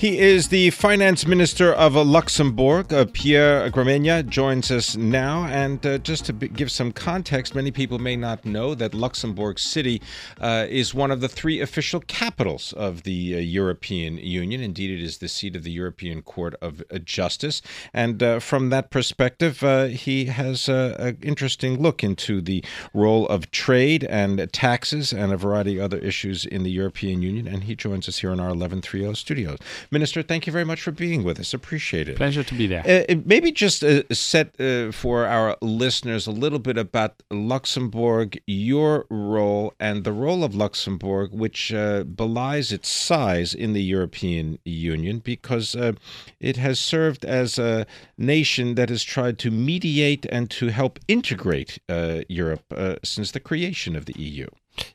He 0.00 0.18
is 0.18 0.48
the 0.48 0.70
finance 0.70 1.26
minister 1.26 1.74
of 1.74 1.94
Luxembourg. 1.94 2.90
Uh, 2.90 3.04
Pierre 3.12 3.70
Gramegna 3.70 4.26
joins 4.26 4.70
us 4.70 4.96
now. 4.96 5.44
And 5.44 5.84
uh, 5.84 5.98
just 5.98 6.24
to 6.24 6.32
b- 6.32 6.48
give 6.48 6.70
some 6.72 6.90
context, 6.90 7.54
many 7.54 7.70
people 7.70 7.98
may 7.98 8.16
not 8.16 8.46
know 8.46 8.74
that 8.74 8.94
Luxembourg 8.94 9.58
City 9.58 10.00
uh, 10.40 10.64
is 10.70 10.94
one 10.94 11.10
of 11.10 11.20
the 11.20 11.28
three 11.28 11.60
official 11.60 12.00
capitals 12.00 12.72
of 12.72 13.02
the 13.02 13.34
uh, 13.34 13.38
European 13.40 14.16
Union. 14.16 14.62
Indeed, 14.62 14.90
it 14.90 15.04
is 15.04 15.18
the 15.18 15.28
seat 15.28 15.54
of 15.54 15.64
the 15.64 15.70
European 15.70 16.22
Court 16.22 16.54
of 16.62 16.82
uh, 16.90 16.96
Justice. 16.96 17.60
And 17.92 18.42
from 18.42 18.70
that 18.70 18.90
perspective, 18.90 19.60
he 19.90 20.24
has 20.24 20.70
an 20.70 21.18
interesting 21.20 21.78
look 21.78 22.02
into 22.02 22.40
the 22.40 22.64
role 22.94 23.28
of 23.28 23.50
trade 23.50 24.04
and 24.04 24.50
taxes 24.50 25.12
and 25.12 25.30
a 25.30 25.36
variety 25.36 25.76
of 25.76 25.84
other 25.84 25.98
issues 25.98 26.46
in 26.46 26.62
the 26.62 26.70
European 26.70 27.20
Union. 27.20 27.46
And 27.46 27.64
he 27.64 27.76
joins 27.76 28.08
us 28.08 28.20
here 28.20 28.32
in 28.32 28.40
our 28.40 28.54
1130 28.54 29.14
studios. 29.14 29.58
Minister, 29.92 30.22
thank 30.22 30.46
you 30.46 30.52
very 30.52 30.64
much 30.64 30.82
for 30.82 30.92
being 30.92 31.24
with 31.24 31.40
us. 31.40 31.52
Appreciate 31.52 32.08
it. 32.08 32.16
Pleasure 32.16 32.44
to 32.44 32.54
be 32.54 32.68
there. 32.68 32.84
Uh, 32.86 33.16
maybe 33.24 33.50
just 33.50 33.82
uh, 33.82 34.02
set 34.12 34.54
uh, 34.60 34.92
for 34.92 35.26
our 35.26 35.56
listeners 35.60 36.28
a 36.28 36.30
little 36.30 36.60
bit 36.60 36.78
about 36.78 37.22
Luxembourg, 37.28 38.40
your 38.46 39.06
role, 39.10 39.74
and 39.80 40.04
the 40.04 40.12
role 40.12 40.44
of 40.44 40.54
Luxembourg, 40.54 41.32
which 41.32 41.72
uh, 41.74 42.04
belies 42.04 42.70
its 42.70 42.88
size 42.88 43.52
in 43.52 43.72
the 43.72 43.82
European 43.82 44.60
Union 44.64 45.18
because 45.18 45.74
uh, 45.74 45.92
it 46.38 46.56
has 46.56 46.78
served 46.78 47.24
as 47.24 47.58
a 47.58 47.84
nation 48.16 48.76
that 48.76 48.90
has 48.90 49.02
tried 49.02 49.38
to 49.40 49.50
mediate 49.50 50.24
and 50.26 50.50
to 50.50 50.68
help 50.68 51.00
integrate 51.08 51.80
uh, 51.88 52.20
Europe 52.28 52.64
uh, 52.76 52.94
since 53.02 53.32
the 53.32 53.40
creation 53.40 53.96
of 53.96 54.06
the 54.06 54.14
EU. 54.16 54.46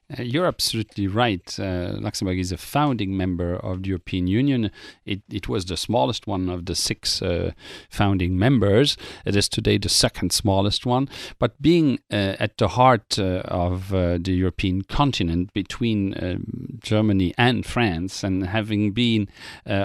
Uh, 0.07 0.21
you're 0.21 0.45
absolutely 0.45 1.07
right. 1.07 1.59
Uh, 1.59 1.93
Luxembourg 1.99 2.37
is 2.37 2.51
a 2.51 2.57
founding 2.57 3.17
member 3.17 3.55
of 3.55 3.81
the 3.81 3.89
European 3.89 4.27
Union. 4.27 4.69
It, 5.03 5.21
it 5.31 5.49
was 5.49 5.65
the 5.65 5.77
smallest 5.77 6.27
one 6.27 6.47
of 6.47 6.67
the 6.67 6.75
six 6.75 7.23
uh, 7.23 7.53
founding 7.89 8.37
members. 8.37 8.97
It 9.25 9.35
is 9.35 9.49
today 9.49 9.79
the 9.79 9.89
second 9.89 10.31
smallest 10.31 10.85
one. 10.85 11.09
But 11.39 11.59
being 11.59 11.99
uh, 12.11 12.35
at 12.39 12.59
the 12.59 12.67
heart 12.69 13.17
uh, 13.17 13.41
of 13.45 13.93
uh, 13.95 14.19
the 14.21 14.33
European 14.33 14.83
continent 14.83 15.51
between 15.53 16.13
um, 16.21 16.77
Germany 16.83 17.33
and 17.35 17.65
France, 17.65 18.23
and 18.23 18.45
having 18.45 18.91
been 18.91 19.27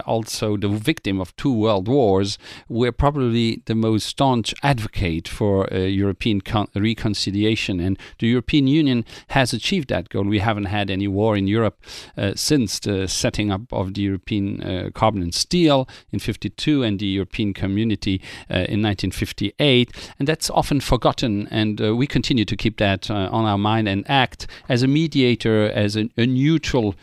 also 0.04 0.56
the 0.58 0.68
victim 0.68 1.18
of 1.18 1.34
two 1.36 1.52
world 1.52 1.88
wars, 1.88 2.36
we're 2.68 2.92
probably 2.92 3.62
the 3.64 3.74
most 3.74 4.06
staunch 4.06 4.54
advocate 4.62 5.26
for 5.26 5.66
European 5.72 6.42
con- 6.42 6.68
reconciliation. 6.74 7.80
And 7.80 7.98
the 8.18 8.26
European 8.26 8.66
Union 8.66 9.04
has 9.28 9.54
achieved 9.54 9.88
that 9.88 10.09
goal. 10.10 10.24
We 10.24 10.40
haven't 10.40 10.66
had 10.66 10.90
any 10.90 11.08
war 11.08 11.36
in 11.36 11.46
Europe 11.46 11.82
uh, 12.16 12.32
since 12.34 12.78
the 12.80 13.08
setting 13.08 13.50
up 13.50 13.72
of 13.72 13.94
the 13.94 14.02
European 14.02 14.62
uh, 14.62 14.90
Carbon 14.94 15.22
and 15.22 15.34
Steel 15.34 15.88
in 16.12 16.18
52 16.18 16.82
and 16.82 16.98
the 16.98 17.06
European 17.06 17.54
Community 17.54 18.20
uh, 18.50 18.68
in 18.68 18.82
1958. 18.82 19.90
And 20.18 20.28
that's 20.28 20.50
often 20.50 20.80
forgotten. 20.80 21.48
And 21.50 21.80
uh, 21.80 21.96
we 21.96 22.06
continue 22.06 22.44
to 22.44 22.56
keep 22.56 22.78
that 22.78 23.10
uh, 23.10 23.28
on 23.32 23.44
our 23.44 23.58
mind 23.58 23.88
and 23.88 24.08
act 24.10 24.46
as 24.68 24.82
a 24.82 24.88
mediator, 24.88 25.70
as 25.70 25.96
a, 25.96 26.10
neutral 26.20 26.94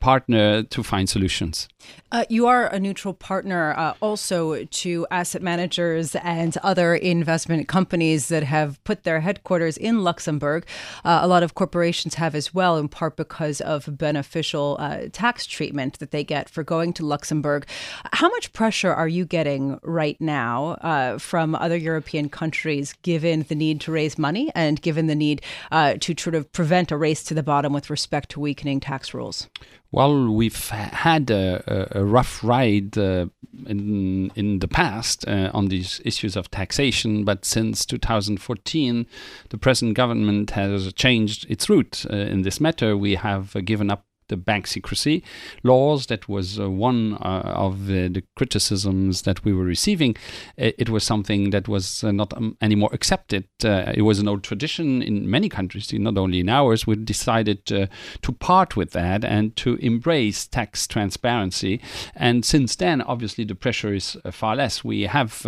partner 0.00 0.62
to 0.62 0.82
find 0.82 1.08
solutions. 1.08 1.68
You 2.28 2.46
are 2.46 2.66
a 2.66 2.80
neutral 2.80 3.14
partner 3.14 3.94
also 4.00 4.64
to 4.64 5.06
asset 5.10 5.42
managers 5.42 6.16
and 6.16 6.56
other 6.62 6.94
investment 6.94 7.68
companies 7.68 8.28
that 8.28 8.42
have 8.42 8.82
put 8.84 9.04
their 9.04 9.20
headquarters 9.20 9.76
in 9.76 10.02
Luxembourg. 10.02 10.66
A 11.04 11.28
lot 11.28 11.42
of 11.42 11.54
corporations 11.54 12.14
have 12.14 12.34
as 12.34 12.45
well, 12.52 12.76
in 12.76 12.88
part 12.88 13.16
because 13.16 13.60
of 13.60 13.96
beneficial 13.96 14.76
uh, 14.78 15.02
tax 15.12 15.46
treatment 15.46 15.98
that 15.98 16.10
they 16.10 16.24
get 16.24 16.48
for 16.48 16.62
going 16.62 16.92
to 16.94 17.06
Luxembourg. 17.06 17.66
How 18.12 18.28
much 18.28 18.52
pressure 18.52 18.92
are 18.92 19.08
you 19.08 19.24
getting 19.24 19.78
right 19.82 20.20
now 20.20 20.72
uh, 20.80 21.18
from 21.18 21.54
other 21.54 21.76
European 21.76 22.28
countries, 22.28 22.94
given 23.02 23.44
the 23.48 23.54
need 23.54 23.80
to 23.82 23.92
raise 23.92 24.18
money 24.18 24.50
and 24.54 24.80
given 24.80 25.06
the 25.06 25.14
need 25.14 25.42
uh, 25.70 25.94
to 26.00 26.14
sort 26.18 26.34
of 26.34 26.50
prevent 26.52 26.90
a 26.90 26.96
race 26.96 27.22
to 27.24 27.34
the 27.34 27.42
bottom 27.42 27.72
with 27.72 27.90
respect 27.90 28.30
to 28.30 28.40
weakening 28.40 28.80
tax 28.80 29.14
rules? 29.14 29.48
Well, 29.96 30.30
we've 30.30 30.68
had 30.68 31.30
a, 31.30 31.88
a 31.98 32.04
rough 32.04 32.44
ride 32.44 32.98
uh, 32.98 33.28
in 33.66 34.30
in 34.34 34.58
the 34.58 34.68
past 34.68 35.26
uh, 35.26 35.50
on 35.54 35.68
these 35.68 36.02
issues 36.04 36.36
of 36.36 36.50
taxation, 36.50 37.24
but 37.24 37.46
since 37.46 37.86
2014, 37.86 39.06
the 39.48 39.56
present 39.56 39.94
government 39.94 40.50
has 40.50 40.92
changed 40.92 41.46
its 41.48 41.70
route 41.70 42.04
uh, 42.10 42.16
in 42.16 42.42
this 42.42 42.60
matter. 42.60 42.94
We 42.94 43.14
have 43.14 43.56
given 43.64 43.90
up 43.90 44.04
the 44.28 44.36
bank 44.36 44.66
secrecy 44.66 45.22
laws. 45.62 46.06
That 46.06 46.28
was 46.28 46.58
uh, 46.58 46.70
one 46.70 47.14
uh, 47.14 47.42
of 47.44 47.86
the, 47.86 48.08
the, 48.08 48.22
criticisms 48.36 49.22
that 49.22 49.44
we 49.44 49.52
were 49.52 49.64
receiving. 49.64 50.16
It, 50.56 50.74
it 50.78 50.90
was 50.90 51.04
something 51.04 51.50
that 51.50 51.68
was 51.68 52.04
uh, 52.04 52.12
not 52.12 52.36
um, 52.36 52.56
anymore 52.60 52.90
accepted. 52.92 53.46
Uh, 53.64 53.92
it 53.94 54.02
was 54.02 54.18
an 54.18 54.28
old 54.28 54.42
tradition 54.42 55.02
in 55.02 55.30
many 55.30 55.48
countries, 55.48 55.92
not 55.92 56.18
only 56.18 56.40
in 56.40 56.48
ours. 56.48 56.86
We 56.86 56.96
decided 56.96 57.72
uh, 57.72 57.86
to 58.22 58.32
part 58.32 58.76
with 58.76 58.90
that 58.92 59.24
and 59.24 59.54
to 59.56 59.76
embrace 59.76 60.46
tax 60.46 60.86
transparency. 60.86 61.80
And 62.14 62.44
since 62.44 62.76
then, 62.76 63.02
obviously, 63.02 63.44
the 63.44 63.54
pressure 63.54 63.94
is 63.94 64.16
uh, 64.24 64.30
far 64.30 64.56
less. 64.56 64.84
We 64.84 65.02
have 65.02 65.46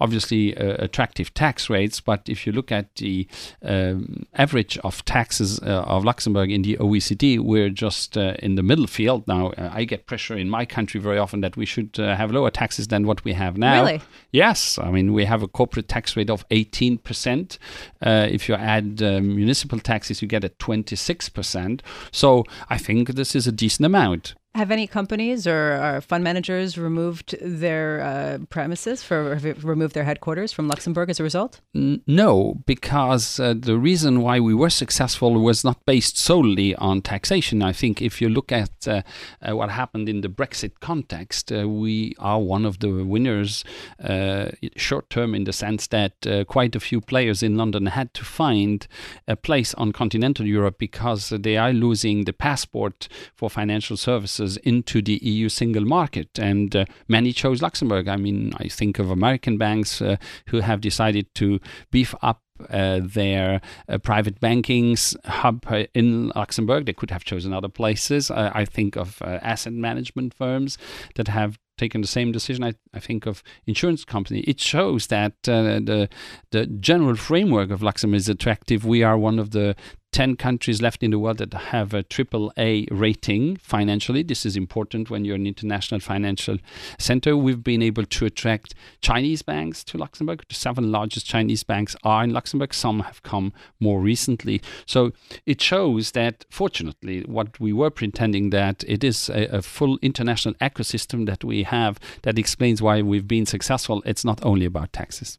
obviously 0.00 0.54
attractive 0.54 1.34
tax 1.34 1.68
rates, 1.68 2.00
but 2.00 2.28
if 2.28 2.46
you 2.46 2.52
look 2.52 2.72
at 2.72 2.94
the 2.96 3.26
um, 3.62 4.26
average 4.34 4.78
of 4.78 5.04
taxes 5.04 5.58
of 5.60 6.04
Luxembourg 6.04 6.50
in 6.50 6.62
the 6.62 6.76
OECD, 6.76 7.38
we're 7.38 7.70
just 7.70 8.16
uh, 8.20 8.34
in 8.40 8.54
the 8.54 8.62
middle 8.62 8.86
field. 8.86 9.26
Now, 9.26 9.48
uh, 9.50 9.70
I 9.72 9.84
get 9.84 10.06
pressure 10.06 10.36
in 10.36 10.48
my 10.48 10.64
country 10.64 11.00
very 11.00 11.18
often 11.18 11.40
that 11.40 11.56
we 11.56 11.66
should 11.66 11.98
uh, 11.98 12.14
have 12.16 12.30
lower 12.30 12.50
taxes 12.50 12.88
than 12.88 13.06
what 13.06 13.24
we 13.24 13.32
have 13.32 13.56
now. 13.56 13.84
Really? 13.84 14.00
Yes. 14.30 14.78
I 14.78 14.90
mean, 14.90 15.12
we 15.12 15.24
have 15.24 15.42
a 15.42 15.48
corporate 15.48 15.88
tax 15.88 16.16
rate 16.16 16.30
of 16.30 16.46
18%. 16.50 17.58
if 18.02 18.48
you 18.48 18.54
add 18.54 19.00
municipal 19.00 19.80
taxes, 19.80 20.22
you 20.22 20.28
get 20.28 20.44
a 20.44 20.50
26%. 20.50 21.80
So 22.12 22.44
I 22.68 22.78
think 22.78 23.14
this 23.14 23.34
is 23.34 23.46
a 23.46 23.52
decent 23.52 23.86
amount. 23.86 24.34
Have 24.56 24.72
any 24.72 24.88
companies 24.88 25.46
or, 25.46 26.00
fund 26.00 26.24
managers 26.24 26.76
removed 26.76 27.36
their 27.40 28.00
uh, 28.00 28.38
premises 28.46 29.00
for 29.00 29.36
removed 29.62 29.94
their 29.94 30.02
headquarters 30.02 30.52
from 30.52 30.66
Luxembourg 30.66 31.08
as 31.08 31.20
a 31.20 31.22
result? 31.22 31.60
N- 31.72 32.02
no, 32.08 32.60
because 32.66 33.38
uh, 33.38 33.54
the 33.56 33.78
reason 33.78 34.22
why 34.22 34.40
we 34.40 34.52
were 34.52 34.68
successful 34.68 35.40
was 35.40 35.62
not 35.62 35.78
based 35.86 36.18
solely 36.18 36.74
on 36.74 37.00
taxation. 37.00 37.62
I 37.62 37.72
think 37.72 38.02
if 38.02 38.20
you 38.20 38.28
look 38.28 38.50
at 38.50 38.88
uh, 38.88 39.02
uh 39.40 39.56
what 39.56 39.70
happened 39.70 40.08
in 40.08 40.20
the 40.20 40.28
Brexit 40.28 40.80
context, 40.80 41.52
uh, 41.52 41.68
we 41.68 42.16
are 42.18 42.40
one 42.40 42.66
of 42.66 42.80
the 42.80 43.04
winners 43.04 43.64
uh, 44.02 44.50
short 44.74 45.10
term 45.10 45.32
in 45.32 45.44
the 45.44 45.52
sense 45.52 45.86
that 45.88 46.14
quite 46.48 46.74
a 46.74 46.80
few 46.80 47.00
players 47.00 47.40
in 47.40 47.56
London 47.56 47.86
had 47.86 48.12
to 48.14 48.24
find 48.24 48.88
a 49.28 49.36
place 49.36 49.74
on 49.74 49.92
continental 49.92 50.44
Europe 50.44 50.76
because 50.78 51.28
they 51.28 51.56
are 51.56 51.72
losing 51.72 52.24
the 52.24 52.32
passport 52.32 53.08
for 53.36 53.48
financial 53.48 53.96
services 53.96 54.39
into 54.40 55.02
the 55.02 55.18
EU 55.22 55.48
single 55.48 55.84
market. 55.84 56.38
And 56.38 56.74
uh, 56.74 56.84
many 57.08 57.32
chose 57.32 57.62
Luxembourg. 57.62 58.08
I 58.08 58.16
mean, 58.16 58.52
I 58.56 58.68
think 58.68 58.98
of 58.98 59.10
American 59.10 59.58
banks 59.58 60.00
uh, 60.00 60.16
who 60.48 60.60
have 60.60 60.80
decided 60.80 61.34
to 61.36 61.60
beef 61.90 62.14
up 62.22 62.42
uh, 62.68 63.00
their 63.02 63.60
uh, 63.88 63.98
private 63.98 64.38
banking's 64.40 65.16
hub 65.24 65.64
uh, 65.68 65.84
in 65.94 66.28
Luxembourg. 66.36 66.86
They 66.86 66.92
could 66.92 67.10
have 67.10 67.24
chosen 67.24 67.52
other 67.52 67.68
places. 67.68 68.30
I 68.30 68.64
think 68.64 68.96
of 68.96 69.22
uh, 69.22 69.38
asset 69.42 69.72
management 69.72 70.34
firms 70.34 70.76
that 71.14 71.28
have 71.28 71.58
taken 71.78 72.02
the 72.02 72.06
same 72.06 72.30
decision. 72.30 72.62
I, 72.62 72.74
I 72.92 73.00
think 73.00 73.26
of 73.26 73.42
insurance 73.66 74.04
company. 74.04 74.40
It 74.40 74.60
shows 74.60 75.06
that 75.06 75.32
uh, 75.48 75.80
the 75.90 76.08
the 76.50 76.66
general 76.66 77.16
framework 77.16 77.70
of 77.70 77.82
Luxembourg 77.82 78.18
is 78.18 78.28
attractive. 78.28 78.84
We 78.84 79.02
are 79.02 79.16
one 79.16 79.38
of 79.38 79.50
the 79.50 79.74
10 80.12 80.36
countries 80.36 80.82
left 80.82 81.02
in 81.02 81.12
the 81.12 81.18
world 81.18 81.38
that 81.38 81.52
have 81.54 81.94
a 81.94 82.02
triple 82.02 82.52
A 82.58 82.86
rating 82.90 83.56
financially. 83.56 84.22
This 84.22 84.44
is 84.44 84.56
important 84.56 85.08
when 85.08 85.24
you're 85.24 85.36
an 85.36 85.46
international 85.46 86.00
financial 86.00 86.58
center. 86.98 87.36
We've 87.36 87.62
been 87.62 87.82
able 87.82 88.04
to 88.04 88.26
attract 88.26 88.74
Chinese 89.00 89.42
banks 89.42 89.84
to 89.84 89.98
Luxembourg. 89.98 90.44
The 90.48 90.54
seven 90.54 90.90
largest 90.90 91.26
Chinese 91.26 91.62
banks 91.62 91.94
are 92.02 92.24
in 92.24 92.32
Luxembourg. 92.32 92.74
Some 92.74 93.00
have 93.00 93.22
come 93.22 93.52
more 93.78 94.00
recently. 94.00 94.60
So 94.84 95.12
it 95.46 95.60
shows 95.60 96.12
that, 96.12 96.44
fortunately, 96.50 97.22
what 97.22 97.60
we 97.60 97.72
were 97.72 97.90
pretending 97.90 98.50
that 98.50 98.84
it 98.88 99.04
is 99.04 99.28
a, 99.28 99.44
a 99.46 99.62
full 99.62 99.98
international 100.02 100.54
ecosystem 100.54 101.26
that 101.26 101.44
we 101.44 101.62
have 101.62 102.00
that 102.22 102.38
explains 102.38 102.82
why 102.82 103.02
we've 103.02 103.28
been 103.28 103.46
successful. 103.46 104.02
It's 104.04 104.24
not 104.24 104.44
only 104.44 104.66
about 104.66 104.92
taxes. 104.92 105.38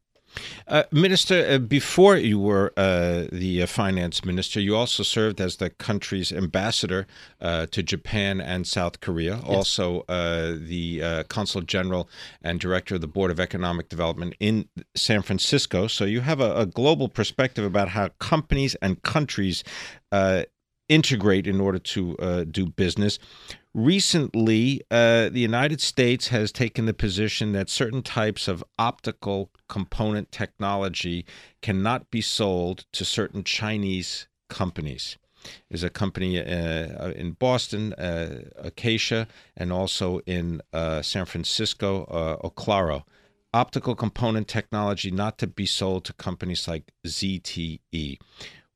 Uh, 0.67 0.83
minister, 0.91 1.45
uh, 1.49 1.57
before 1.57 2.15
you 2.17 2.39
were 2.39 2.71
uh, 2.77 3.25
the 3.31 3.63
uh, 3.63 3.65
finance 3.65 4.23
minister, 4.23 4.59
you 4.59 4.75
also 4.75 5.03
served 5.03 5.41
as 5.41 5.57
the 5.57 5.69
country's 5.69 6.31
ambassador 6.31 7.07
uh, 7.41 7.65
to 7.67 7.83
Japan 7.83 8.39
and 8.39 8.65
South 8.65 9.01
Korea, 9.01 9.37
yes. 9.37 9.43
also 9.45 10.01
uh, 10.07 10.53
the 10.57 11.23
consul 11.29 11.61
general 11.61 12.09
and 12.41 12.59
director 12.59 12.95
of 12.95 13.01
the 13.01 13.07
Board 13.07 13.31
of 13.31 13.39
Economic 13.39 13.89
Development 13.89 14.33
in 14.39 14.67
San 14.95 15.21
Francisco. 15.21 15.87
So 15.87 16.05
you 16.05 16.21
have 16.21 16.39
a, 16.39 16.55
a 16.55 16.65
global 16.65 17.09
perspective 17.09 17.65
about 17.65 17.89
how 17.89 18.09
companies 18.19 18.75
and 18.75 19.01
countries 19.03 19.63
integrate 20.91 21.47
in 21.47 21.61
order 21.61 21.79
to 21.79 22.45
do 22.51 22.65
business. 22.67 23.17
Recently, 23.73 24.81
uh, 24.91 25.29
the 25.29 25.39
United 25.39 25.79
States 25.79 26.27
has 26.27 26.51
taken 26.51 26.87
the 26.87 26.93
position 26.93 27.53
that 27.53 27.69
certain 27.69 28.03
types 28.03 28.49
of 28.49 28.65
optical 28.77 29.49
component 29.69 30.29
technology 30.29 31.25
cannot 31.61 32.11
be 32.11 32.19
sold 32.19 32.83
to 32.91 33.05
certain 33.05 33.45
Chinese 33.45 34.27
companies. 34.49 35.17
There's 35.69 35.83
a 35.83 35.89
company 35.89 36.37
uh, 36.37 37.11
in 37.11 37.31
Boston, 37.39 37.93
uh, 37.93 38.41
Acacia, 38.57 39.27
and 39.55 39.71
also 39.71 40.19
in 40.25 40.61
uh, 40.73 41.01
San 41.01 41.25
Francisco, 41.25 42.03
uh, 42.05 42.47
Oclaro. 42.47 43.03
Optical 43.53 43.95
component 43.95 44.49
technology 44.49 45.11
not 45.11 45.37
to 45.37 45.47
be 45.47 45.65
sold 45.65 46.03
to 46.05 46.13
companies 46.13 46.67
like 46.67 46.91
ZTE. 47.05 48.17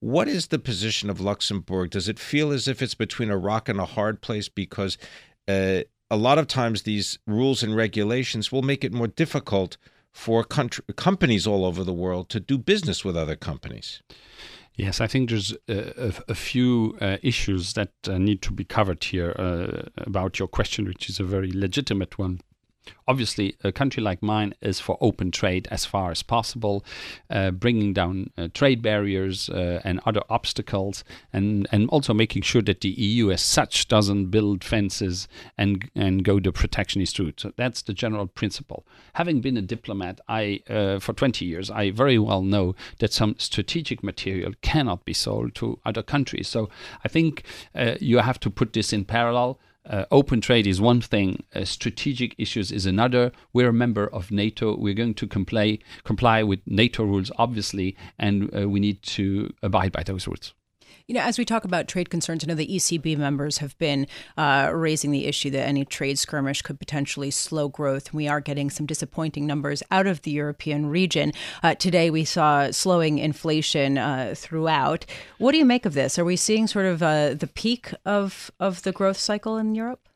What 0.05 0.27
is 0.27 0.49
the 0.49 0.59
position 0.59 1.09
of 1.09 1.19
Luxembourg? 1.19 1.89
Does 1.89 2.07
it 2.07 2.19
feel 2.19 2.51
as 2.51 2.67
if 2.67 2.83
it's 2.83 2.93
between 2.93 3.31
a 3.31 3.37
rock 3.39 3.67
and 3.67 3.79
a 3.79 3.85
hard 3.85 4.21
place? 4.21 4.47
Because 4.47 4.99
uh, 5.47 5.79
a 6.11 6.15
lot 6.15 6.37
of 6.37 6.45
times 6.45 6.83
these 6.83 7.17
rules 7.25 7.63
and 7.63 7.75
regulations 7.75 8.51
will 8.51 8.61
make 8.61 8.83
it 8.83 8.93
more 8.93 9.07
difficult 9.07 9.77
for 10.11 10.43
country, 10.43 10.83
companies 10.95 11.47
all 11.47 11.65
over 11.65 11.83
the 11.83 11.91
world 11.91 12.29
to 12.29 12.39
do 12.39 12.59
business 12.59 13.03
with 13.03 13.17
other 13.17 13.35
companies. 13.35 14.03
Yes, 14.75 15.01
I 15.01 15.07
think 15.07 15.31
there's 15.31 15.55
a, 15.67 16.13
a, 16.27 16.35
few 16.35 16.95
uh, 17.01 17.17
issues 17.23 17.73
that 17.73 17.93
uh, 18.07 18.19
need 18.19 18.43
to 18.43 18.51
be 18.51 18.63
covered 18.63 19.03
here 19.03 19.35
uh, 19.39 19.89
about 19.97 20.37
your 20.37 20.47
question, 20.47 20.85
which 20.85 21.09
is 21.09 21.19
a 21.19 21.23
very 21.23 21.51
legitimate 21.51 22.19
one. 22.19 22.41
Obviously, 23.07 23.55
a 23.63 23.71
country 23.71 24.01
like 24.01 24.23
mine 24.23 24.53
is 24.61 24.79
for 24.79 24.97
open 24.99 25.31
trade 25.31 25.67
as 25.69 25.85
far 25.85 26.11
as 26.11 26.23
possible, 26.23 26.83
uh, 27.29 27.51
bringing 27.51 27.93
down 27.93 28.31
uh, 28.37 28.47
trade 28.53 28.81
barriers 28.81 29.49
uh, 29.49 29.81
and 29.83 29.99
other 30.05 30.21
obstacles, 30.29 31.03
and, 31.31 31.67
and 31.71 31.87
also 31.89 32.13
making 32.13 32.41
sure 32.41 32.61
that 32.63 32.81
the 32.81 32.89
EU 32.89 33.31
as 33.31 33.41
such 33.43 33.87
doesn't 33.87 34.27
build 34.27 34.63
fences 34.63 35.27
and, 35.57 35.89
and 35.95 36.23
go 36.23 36.39
the 36.39 36.51
protectionist 36.51 37.19
route. 37.19 37.39
So 37.39 37.53
that's 37.57 37.81
the 37.81 37.93
general 37.93 38.27
principle. 38.27 38.85
Having 39.13 39.41
been 39.41 39.57
a 39.57 39.61
diplomat 39.61 40.19
I 40.27 40.61
uh, 40.69 40.99
for 40.99 41.13
20 41.13 41.45
years, 41.45 41.69
I 41.69 41.91
very 41.91 42.17
well 42.17 42.41
know 42.41 42.75
that 42.99 43.13
some 43.13 43.35
strategic 43.37 44.03
material 44.03 44.53
cannot 44.61 45.05
be 45.05 45.13
sold 45.13 45.55
to 45.55 45.79
other 45.85 46.03
countries. 46.03 46.47
So 46.47 46.69
I 47.03 47.07
think 47.07 47.43
uh, 47.75 47.95
you 47.99 48.17
have 48.19 48.39
to 48.41 48.49
put 48.49 48.73
this 48.73 48.91
in 48.93 49.05
parallel 49.05 49.59
uh, 49.87 50.05
open 50.11 50.41
trade 50.41 50.67
is 50.67 50.81
one 50.81 51.01
thing, 51.01 51.43
uh, 51.53 51.65
strategic 51.65 52.35
issues 52.37 52.71
is 52.71 52.85
another. 52.85 53.31
We're 53.53 53.69
a 53.69 53.73
member 53.73 54.07
of 54.07 54.31
NATO. 54.31 54.75
We're 54.75 54.93
going 54.93 55.13
to 55.15 55.27
comply 55.27 55.79
comply 56.03 56.43
with 56.43 56.59
NATO 56.65 57.03
rules, 57.03 57.31
obviously, 57.37 57.95
and 58.17 58.49
uh, 58.55 58.69
we 58.69 58.79
need 58.79 59.01
to 59.03 59.53
abide 59.61 59.91
by 59.91 60.03
those 60.03 60.27
rules. 60.27 60.53
You 61.07 61.13
know, 61.13 61.21
as 61.21 61.37
we 61.37 61.45
talk 61.45 61.65
about 61.65 61.87
trade 61.87 62.09
concerns, 62.09 62.43
I 62.43 62.47
know 62.47 62.55
the 62.55 62.67
ECB 62.67 63.15
members 63.15 63.59
have 63.59 63.77
been 63.77 64.07
uh, 64.37 64.71
raising 64.73 65.11
the 65.11 65.27
issue 65.27 65.51
that 65.51 65.67
any 65.67 65.85
trade 65.85 66.17
skirmish 66.17 66.63
could 66.63 66.79
potentially 66.79 67.29
slow 67.29 67.69
growth. 67.69 68.11
We 68.11 68.27
are 68.27 68.41
getting 68.41 68.71
some 68.71 68.87
disappointing 68.87 69.45
numbers 69.45 69.83
out 69.91 70.07
of 70.07 70.23
the 70.23 70.31
European 70.31 70.87
region. 70.87 71.31
Uh, 71.61 71.75
today, 71.75 72.09
we 72.09 72.25
saw 72.25 72.71
slowing 72.71 73.19
inflation 73.19 73.99
uh, 73.99 74.33
throughout. 74.35 75.05
What 75.37 75.51
do 75.51 75.59
you 75.59 75.65
make 75.65 75.85
of 75.85 75.93
this? 75.93 76.17
Are 76.17 76.25
we 76.25 76.35
seeing 76.35 76.65
sort 76.65 76.87
of 76.87 77.03
uh, 77.03 77.35
the 77.35 77.47
peak 77.53 77.93
of 78.03 78.49
of 78.59 78.81
the 78.81 78.91
growth 78.91 79.19
cycle 79.19 79.57
in 79.57 79.75
Europe? 79.75 80.09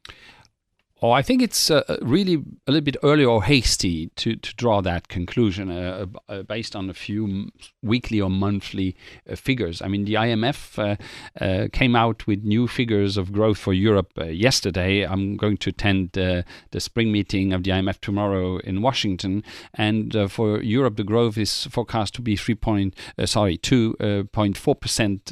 Oh, 1.01 1.11
I 1.11 1.21
think 1.21 1.41
it's 1.41 1.71
uh, 1.71 1.97
really 2.01 2.43
a 2.67 2.71
little 2.71 2.83
bit 2.83 2.97
early 3.03 3.23
or 3.23 3.43
hasty 3.43 4.07
to, 4.17 4.35
to 4.35 4.55
draw 4.55 4.81
that 4.81 5.07
conclusion 5.07 5.71
uh, 5.71 6.05
uh, 6.27 6.43
based 6.43 6.75
on 6.75 6.89
a 6.89 6.93
few 6.93 7.49
weekly 7.81 8.19
or 8.19 8.29
monthly 8.29 8.97
uh, 9.29 9.37
figures. 9.37 9.81
I 9.81 9.87
mean, 9.87 10.03
the 10.03 10.15
IMF 10.15 10.77
uh, 10.77 11.43
uh, 11.43 11.67
came 11.71 11.95
out 11.95 12.27
with 12.27 12.43
new 12.43 12.67
figures 12.67 13.15
of 13.15 13.31
growth 13.31 13.57
for 13.57 13.71
Europe 13.71 14.11
yesterday. 14.17 15.05
I'm 15.07 15.37
going 15.37 15.55
to 15.57 15.69
attend 15.69 16.11
the 16.11 16.43
spring 16.79 17.13
meeting 17.13 17.53
of 17.53 17.63
the 17.63 17.71
IMF 17.71 18.01
tomorrow 18.01 18.57
in 18.57 18.81
Washington, 18.81 19.43
and 19.73 20.13
for 20.29 20.61
Europe, 20.61 20.97
the 20.97 21.05
growth 21.05 21.37
is 21.37 21.63
forecast 21.65 22.13
to 22.15 22.21
be 22.21 22.35
three 22.35 22.55
point 22.55 22.95
sorry 23.25 23.57
two 23.57 23.95
point 24.33 24.57
four 24.57 24.75
percent 24.75 25.31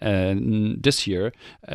this 0.00 1.06
year, 1.06 1.32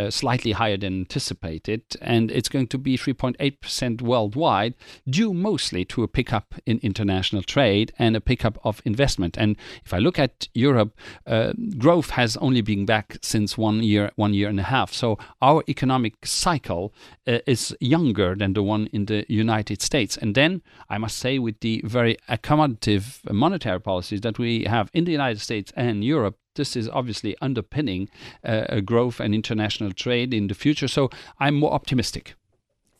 slightly 0.10 0.54
higher 0.54 0.78
than 0.78 1.02
anticipated, 1.02 1.82
and 2.02 2.32
it's 2.32 2.50
going 2.50 2.68
to 2.68 2.78
be 2.78 2.96
three 2.96 3.14
3.8% 3.34 4.02
worldwide, 4.02 4.76
due 5.10 5.34
mostly 5.34 5.86
to 5.86 6.04
a 6.04 6.08
pickup 6.08 6.56
in 6.66 6.80
international 6.82 7.42
trade 7.42 7.92
and 7.98 8.16
a 8.16 8.22
pickup 8.22 8.58
of 8.64 8.82
investment. 8.86 9.38
And 9.38 9.56
if 9.84 9.94
I 9.94 10.00
look 10.00 10.20
at 10.20 10.48
Europe, 10.54 10.98
uh, 11.26 11.54
growth 11.78 12.12
has 12.12 12.38
only 12.38 12.62
been 12.62 12.86
back 12.86 13.18
since 13.22 13.58
one 13.58 13.84
year, 13.84 14.12
one 14.16 14.34
year 14.34 14.50
and 14.50 14.60
a 14.60 14.64
half. 14.64 14.94
So 14.94 15.18
our 15.42 15.64
economic 15.68 16.26
cycle 16.26 16.94
uh, 17.28 17.40
is 17.48 17.76
younger 17.80 18.36
than 18.36 18.54
the 18.54 18.64
one 18.64 18.88
in 18.88 19.06
the 19.06 19.26
United 19.28 19.82
States. 19.82 20.18
And 20.18 20.36
then 20.36 20.62
I 20.90 20.98
must 20.98 21.18
say, 21.18 21.40
with 21.40 21.60
the 21.60 21.82
very 21.84 22.18
accommodative 22.30 23.32
monetary 23.32 23.80
policies 23.80 24.22
that 24.22 24.40
we 24.40 24.66
have 24.66 24.90
in 24.94 25.06
the 25.06 25.12
United 25.12 25.42
States 25.42 25.72
and 25.76 26.04
Europe, 26.04 26.38
this 26.56 26.76
is 26.76 26.90
obviously 26.90 27.36
underpinning 27.42 28.10
uh, 28.44 28.80
growth 28.80 29.20
and 29.20 29.36
international 29.36 29.92
trade 29.92 30.34
in 30.34 30.48
the 30.48 30.54
future. 30.54 30.88
So 30.88 31.10
I'm 31.40 31.56
more 31.56 31.74
optimistic. 31.74 32.36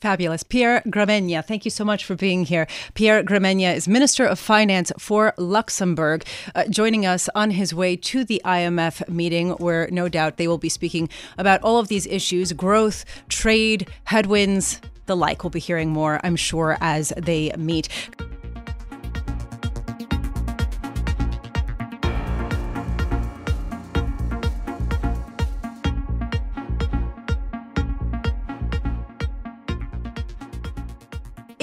Fabulous. 0.06 0.44
Pierre 0.44 0.84
Gramegna, 0.86 1.44
thank 1.44 1.66
you 1.66 1.72
so 1.72 1.84
much 1.84 2.06
for 2.06 2.14
being 2.14 2.46
here. 2.46 2.68
Pierre 2.94 3.24
Gramegna 3.24 3.76
is 3.76 3.88
Minister 3.88 4.24
of 4.24 4.38
Finance 4.38 4.92
for 5.00 5.34
Luxembourg, 5.36 6.24
uh, 6.54 6.66
joining 6.70 7.08
us 7.08 7.28
on 7.34 7.50
his 7.50 7.74
way 7.74 7.96
to 7.96 8.24
the 8.24 8.40
IMF 8.46 9.10
meeting, 9.10 9.54
where 9.54 9.90
no 9.90 10.08
doubt 10.08 10.38
they 10.38 10.48
will 10.48 10.60
be 10.60 10.70
speaking 10.70 11.10
about 11.40 11.60
all 11.64 11.80
of 11.80 11.88
these 11.88 12.06
issues 12.06 12.54
growth, 12.54 13.04
trade, 13.30 13.90
headwinds, 14.04 14.80
the 15.08 15.16
like. 15.16 15.44
We'll 15.44 15.50
be 15.50 15.60
hearing 15.60 15.90
more, 15.90 16.20
I'm 16.24 16.36
sure, 16.36 16.78
as 16.82 17.12
they 17.18 17.52
meet. 17.58 17.90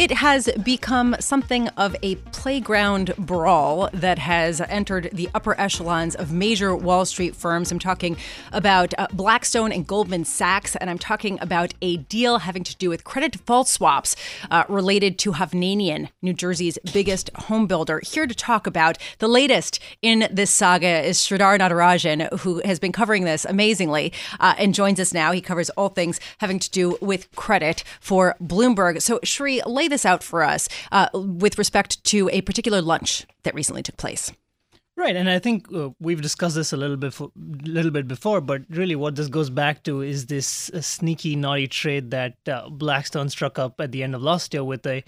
It 0.03 0.11
has 0.11 0.51
become 0.65 1.15
something 1.21 1.69
of 1.77 1.95
a 2.03 2.17
playground 2.17 3.15
brawl 3.17 3.89
that 3.93 4.19
has 4.19 4.61
entered 4.63 5.09
the 5.13 5.31
upper 5.33 5.55
echelons 5.61 6.17
of 6.17 6.33
major 6.33 6.75
Wall 6.75 7.05
Street 7.05 7.37
firms. 7.37 7.71
I'm 7.71 7.79
talking 7.79 8.17
about 8.51 8.95
uh, 8.99 9.07
Blackstone 9.13 9.71
and 9.71 9.87
Goldman 9.87 10.25
Sachs, 10.25 10.75
and 10.75 10.91
I'm 10.91 10.99
talking 10.99 11.39
about 11.41 11.75
a 11.81 11.99
deal 11.99 12.39
having 12.39 12.65
to 12.65 12.77
do 12.79 12.89
with 12.89 13.05
credit 13.05 13.31
default 13.31 13.69
swaps 13.69 14.17
uh, 14.51 14.65
related 14.69 15.21
to 15.21 15.35
Hovnanian, 15.35 16.09
New 16.21 16.33
Jersey's 16.33 16.81
biggest 16.93 17.31
home 17.37 17.69
builder. 17.69 18.01
Here 18.05 18.27
to 18.27 18.35
talk 18.35 18.67
about 18.67 18.99
the 19.21 19.29
latest 19.29 19.79
in 20.03 20.27
this 20.33 20.51
saga 20.51 21.07
is 21.07 21.19
Sridhar 21.19 21.61
Natarajan, 21.61 22.41
who 22.41 22.61
has 22.65 22.81
been 22.81 22.91
covering 22.91 23.23
this 23.23 23.45
amazingly 23.45 24.13
uh, 24.41 24.57
and 24.59 24.75
joins 24.75 24.99
us 24.99 25.15
now. 25.15 25.31
He 25.31 25.41
covers 25.41 25.71
all 25.71 25.91
things 25.91 26.19
having 26.39 26.59
to 26.59 26.69
do 26.71 26.99
with 27.01 27.31
credit 27.37 27.85
for 28.01 28.35
Bloomberg. 28.43 29.01
So, 29.01 29.21
Shri, 29.23 29.63
lay 29.65 29.92
this 29.93 30.05
out 30.05 30.23
for 30.23 30.43
us 30.43 30.69
uh, 30.91 31.09
with 31.15 31.59
respect 31.59 32.03
to 32.05 32.29
a 32.33 32.41
particular 32.41 32.83
lunch 32.83 33.27
that 33.45 33.55
recently 33.55 33.83
took 33.83 33.97
place. 33.97 34.33
Right, 34.95 35.17
and 35.17 35.29
I 35.31 35.39
think 35.39 35.73
uh, 35.73 35.91
we've 36.01 36.21
discussed 36.21 36.55
this 36.55 36.73
a 36.73 36.77
little 36.77 36.99
bit, 36.99 37.19
little 37.67 37.91
bit 37.91 38.07
before, 38.07 38.43
but 38.43 38.63
really, 38.69 38.95
what 38.95 39.17
this 39.17 39.29
goes 39.29 39.49
back 39.49 39.85
to 39.85 40.03
is 40.03 40.27
this 40.27 40.71
uh, 40.71 40.83
sneaky, 40.83 41.35
naughty 41.35 41.67
trade 41.67 42.11
that 42.11 42.37
uh, 42.47 42.69
Blackstone 42.69 43.31
struck 43.31 43.59
up 43.59 43.81
at 43.81 43.91
the 43.91 44.03
end 44.03 44.15
of 44.15 44.23
last 44.23 44.53
year 44.53 44.63
with 44.63 44.87
a 44.87 45.03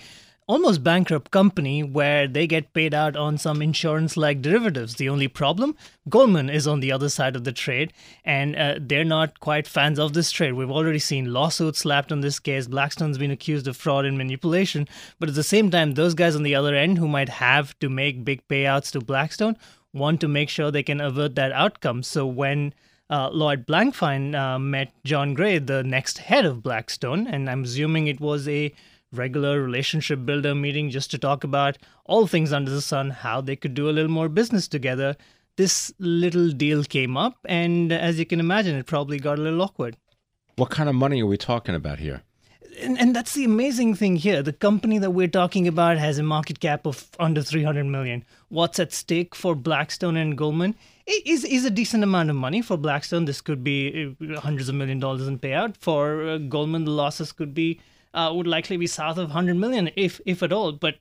almost 0.46 0.85
bankrupt 0.85 1.30
company 1.30 1.83
where 1.83 2.28
they 2.28 2.46
get 2.46 2.74
paid 2.74 2.92
out 2.92 3.16
on 3.16 3.38
some 3.38 3.62
insurance 3.62 4.16
like 4.16 4.42
derivatives. 4.42 4.96
The 4.96 5.09
only 5.09 5.28
problem 5.28 5.76
Goldman 6.09 6.50
is 6.50 6.66
on 6.66 6.80
the 6.80 6.92
other 6.92 7.09
side 7.09 7.35
of 7.35 7.44
the 7.44 7.52
trade, 7.52 7.92
and 8.24 8.54
uh, 8.54 8.74
they're 8.78 9.04
not 9.04 9.40
quite 9.40 9.66
fans 9.66 9.98
of 9.98 10.12
this 10.12 10.30
trade. 10.30 10.52
We've 10.52 10.70
already 10.70 10.98
seen 10.98 11.33
lawsuits 11.33 11.78
slapped 11.80 12.12
on 12.12 12.20
this 12.20 12.38
case. 12.38 12.66
Blackstone's 12.66 13.18
been 13.18 13.30
accused 13.30 13.66
of 13.66 13.76
fraud 13.76 14.04
and 14.04 14.18
manipulation, 14.18 14.87
but 15.18 15.28
at 15.28 15.35
the 15.35 15.42
same 15.42 15.70
time, 15.70 15.94
those 15.94 16.14
guys 16.14 16.37
on 16.37 16.42
the 16.42 16.54
other 16.54 16.74
end 16.74 16.98
who 16.98 17.09
might 17.09 17.30
have 17.30 17.78
to 17.78 17.88
make 17.88 18.24
big 18.24 18.46
payouts 18.48 18.92
to 18.92 19.00
Blackstone 19.00 19.57
want 19.94 20.20
to 20.20 20.28
make 20.28 20.50
sure 20.50 20.70
they 20.70 20.83
can 20.83 21.00
avert 21.00 21.37
that 21.37 21.52
outcome. 21.52 22.02
So 22.02 22.26
when 22.26 22.74
uh, 23.09 23.30
Lloyd 23.30 23.66
Blankfein 23.66 24.35
uh, 24.35 24.59
met 24.59 24.92
Jon 25.04 25.35
Gray, 25.35 25.59
the 25.59 25.83
next 25.83 26.18
head 26.18 26.44
of 26.44 26.62
Blackstone, 26.62 27.26
and 27.26 27.48
I'm 27.48 27.64
assuming 27.64 28.07
it 28.07 28.20
was 28.20 28.48
a 28.48 28.74
regular 29.16 29.62
relationship 29.62 30.24
builder 30.24 30.55
meeting 30.55 30.90
just 30.90 31.11
to 31.12 31.18
talk 31.18 31.44
about 31.44 31.79
all 32.05 32.27
things 32.27 32.53
under 32.53 32.70
the 32.70 32.81
sun, 32.81 33.11
how 33.11 33.40
they 33.40 33.57
could 33.57 33.74
do 33.74 33.88
a 33.88 33.92
little 33.92 34.11
more 34.11 34.29
business 34.29 34.68
together. 34.68 35.16
This 35.57 35.92
little 35.98 36.50
deal 36.50 36.85
came 36.85 37.16
up, 37.16 37.38
and 37.44 37.92
as 37.92 38.18
you 38.18 38.27
can 38.27 38.40
imagine, 38.40 38.77
it 38.77 38.87
probably 38.87 39.18
got 39.18 39.38
a 39.38 39.42
little 39.42 39.62
awkward. 39.62 39.96
What 40.57 40.70
kind 40.70 40.88
of 40.88 40.94
money 40.94 41.22
are 41.22 41.27
we 41.27 41.37
talking 41.37 41.74
about 41.74 41.98
here? 41.98 42.22
And, 42.81 42.98
and 42.98 43.14
that's 43.14 43.35
the 43.35 43.44
amazing 43.44 43.94
thing 43.94 44.16
here. 44.16 44.42
The 44.42 44.53
company 44.53 44.98
that 44.98 45.12
we're 45.12 45.29
talking 45.29 45.68
about 45.68 45.98
has 45.98 46.18
a 46.18 46.22
market 46.22 46.61
cap 46.61 46.87
of 46.87 47.09
under 47.20 47.42
300 47.42 47.85
million. 47.85 48.24
What's 48.48 48.79
at 48.81 48.92
stake 48.92 49.35
for 49.35 49.55
Blackstone 49.55 50.16
and 50.16 50.37
Goldman 50.37 50.74
is 51.07 51.44
is 51.44 51.64
a 51.64 51.70
decent 51.70 52.03
amount 52.03 52.31
of 52.31 52.37
money 52.37 52.62
for 52.62 52.77
Blackstone. 52.77 53.27
This 53.27 53.40
could 53.40 53.62
be 53.62 54.16
uh, 54.20 54.40
hundreds 54.40 54.68
of 54.68 54.74
million 54.74 54.98
dollars 54.98 55.29
in 55.29 55.38
payout. 55.38 55.77
For 55.77 56.29
uh, 56.29 56.38
Goldman, 56.38 56.85
the 56.85 56.90
losses 56.90 57.33
could 57.33 57.55
be 57.55 57.81
uh, 58.14 58.33
would 58.35 58.46
likely 58.46 58.77
be 58.77 58.87
south 58.87 59.18
of 59.18 59.29
100 59.29 59.57
million, 59.57 59.90
if 59.96 60.20
if 60.24 60.42
at 60.42 60.53
all. 60.53 60.72
But 60.72 60.96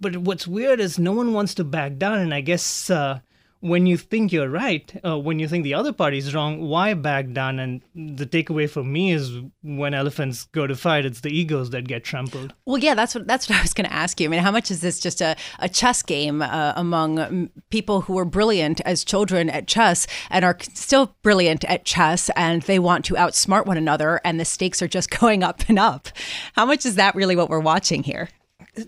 but 0.00 0.16
what's 0.18 0.46
weird 0.46 0.80
is 0.80 0.98
no 0.98 1.12
one 1.12 1.32
wants 1.32 1.54
to 1.54 1.64
back 1.64 1.96
down, 1.96 2.18
and 2.18 2.34
I 2.34 2.40
guess 2.40 2.90
uh, 2.90 3.20
when 3.60 3.86
you 3.86 3.96
think 3.96 4.32
you're 4.32 4.48
right, 4.48 4.92
uh, 5.04 5.18
when 5.18 5.38
you 5.38 5.48
think 5.48 5.64
the 5.64 5.74
other 5.74 5.92
party 5.92 6.18
is 6.18 6.34
wrong, 6.34 6.60
why 6.60 6.94
back 6.94 7.32
down? 7.32 7.58
And 7.58 7.82
the 7.94 8.26
takeaway 8.26 8.70
for 8.70 8.84
me 8.84 9.12
is 9.12 9.32
when 9.62 9.94
elephants 9.94 10.44
go 10.52 10.66
to 10.66 10.76
fight, 10.76 11.04
it's 11.04 11.20
the 11.20 11.30
egos 11.30 11.70
that 11.70 11.88
get 11.88 12.04
trampled. 12.04 12.54
Well, 12.66 12.78
yeah, 12.78 12.94
that's 12.94 13.14
what 13.14 13.26
that's 13.26 13.48
what 13.48 13.58
I 13.58 13.62
was 13.62 13.74
going 13.74 13.88
to 13.88 13.92
ask 13.92 14.20
you. 14.20 14.28
I 14.28 14.30
mean, 14.30 14.40
how 14.40 14.52
much 14.52 14.70
is 14.70 14.80
this 14.80 15.00
just 15.00 15.20
a, 15.20 15.36
a 15.58 15.68
chess 15.68 16.02
game 16.02 16.42
uh, 16.42 16.72
among 16.76 17.50
people 17.70 18.02
who 18.02 18.14
were 18.14 18.24
brilliant 18.24 18.80
as 18.82 19.04
children 19.04 19.50
at 19.50 19.66
chess 19.66 20.06
and 20.30 20.44
are 20.44 20.56
still 20.74 21.16
brilliant 21.22 21.64
at 21.64 21.84
chess, 21.84 22.30
and 22.36 22.62
they 22.62 22.78
want 22.78 23.04
to 23.06 23.14
outsmart 23.14 23.66
one 23.66 23.76
another, 23.76 24.20
and 24.24 24.38
the 24.38 24.44
stakes 24.44 24.80
are 24.82 24.88
just 24.88 25.10
going 25.18 25.42
up 25.42 25.68
and 25.68 25.78
up? 25.78 26.08
How 26.54 26.64
much 26.64 26.86
is 26.86 26.94
that 26.94 27.14
really 27.14 27.36
what 27.36 27.48
we're 27.48 27.60
watching 27.60 28.02
here? 28.02 28.28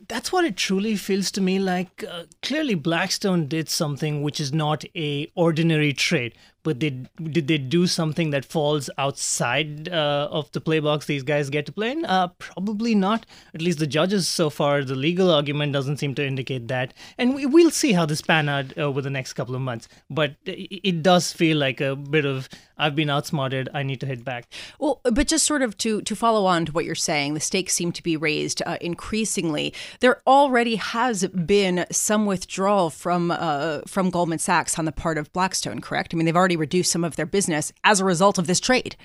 That's 0.08 0.32
what 0.32 0.44
it 0.44 0.56
truly 0.56 0.96
feels 0.96 1.30
to 1.30 1.40
me 1.40 1.58
like 1.58 2.04
uh, 2.10 2.24
clearly 2.42 2.74
blackstone 2.74 3.46
did 3.46 3.68
something 3.68 4.22
which 4.22 4.40
is 4.40 4.52
not 4.52 4.84
a 4.96 5.30
ordinary 5.34 5.92
trade 5.92 6.34
but 6.62 6.78
did 6.78 7.08
did 7.32 7.48
they 7.48 7.58
do 7.58 7.86
something 7.86 8.30
that 8.30 8.44
falls 8.44 8.90
outside 8.98 9.88
uh, 9.88 10.28
of 10.30 10.50
the 10.52 10.60
playbox 10.60 11.06
these 11.06 11.22
guys 11.22 11.50
get 11.50 11.66
to 11.66 11.72
play 11.72 11.92
in? 11.92 12.04
Uh, 12.04 12.28
probably 12.38 12.94
not. 12.94 13.26
At 13.54 13.62
least 13.62 13.78
the 13.78 13.86
judges 13.86 14.28
so 14.28 14.50
far, 14.50 14.84
the 14.84 14.94
legal 14.94 15.30
argument 15.30 15.72
doesn't 15.72 15.98
seem 15.98 16.14
to 16.16 16.26
indicate 16.26 16.68
that. 16.68 16.94
And 17.18 17.34
we, 17.34 17.46
will 17.46 17.70
see 17.70 17.92
how 17.92 18.06
this 18.06 18.22
pan 18.22 18.48
out 18.48 18.76
over 18.78 19.00
the 19.00 19.10
next 19.10 19.34
couple 19.34 19.54
of 19.54 19.60
months. 19.60 19.88
But 20.08 20.36
it 20.44 21.02
does 21.02 21.32
feel 21.32 21.56
like 21.58 21.80
a 21.80 21.96
bit 21.96 22.24
of 22.24 22.48
I've 22.80 22.96
been 22.96 23.10
outsmarted. 23.10 23.68
I 23.74 23.82
need 23.82 24.00
to 24.00 24.06
hit 24.06 24.24
back. 24.24 24.46
Well, 24.78 25.00
but 25.04 25.28
just 25.28 25.46
sort 25.46 25.62
of 25.62 25.76
to 25.78 26.00
to 26.02 26.16
follow 26.16 26.46
on 26.46 26.64
to 26.66 26.72
what 26.72 26.84
you're 26.84 26.94
saying, 26.94 27.34
the 27.34 27.40
stakes 27.40 27.74
seem 27.74 27.92
to 27.92 28.02
be 28.02 28.16
raised 28.16 28.62
uh, 28.64 28.78
increasingly. 28.80 29.74
There 30.00 30.20
already 30.26 30.76
has 30.76 31.26
been 31.28 31.84
some 31.92 32.26
withdrawal 32.26 32.90
from 32.90 33.30
uh, 33.30 33.82
from 33.86 34.10
Goldman 34.10 34.38
Sachs 34.38 34.78
on 34.78 34.86
the 34.86 34.92
part 34.92 35.18
of 35.18 35.32
Blackstone. 35.32 35.80
Correct? 35.80 36.14
I 36.14 36.16
mean, 36.16 36.24
they've 36.24 36.36
already 36.36 36.49
already 36.50 36.56
reduced 36.56 36.90
some 36.90 37.04
of 37.04 37.14
their 37.14 37.26
business 37.26 37.72
as 37.84 38.00
a 38.00 38.04
result 38.04 38.36
of 38.36 38.48
this 38.48 38.58
trade. 38.58 38.96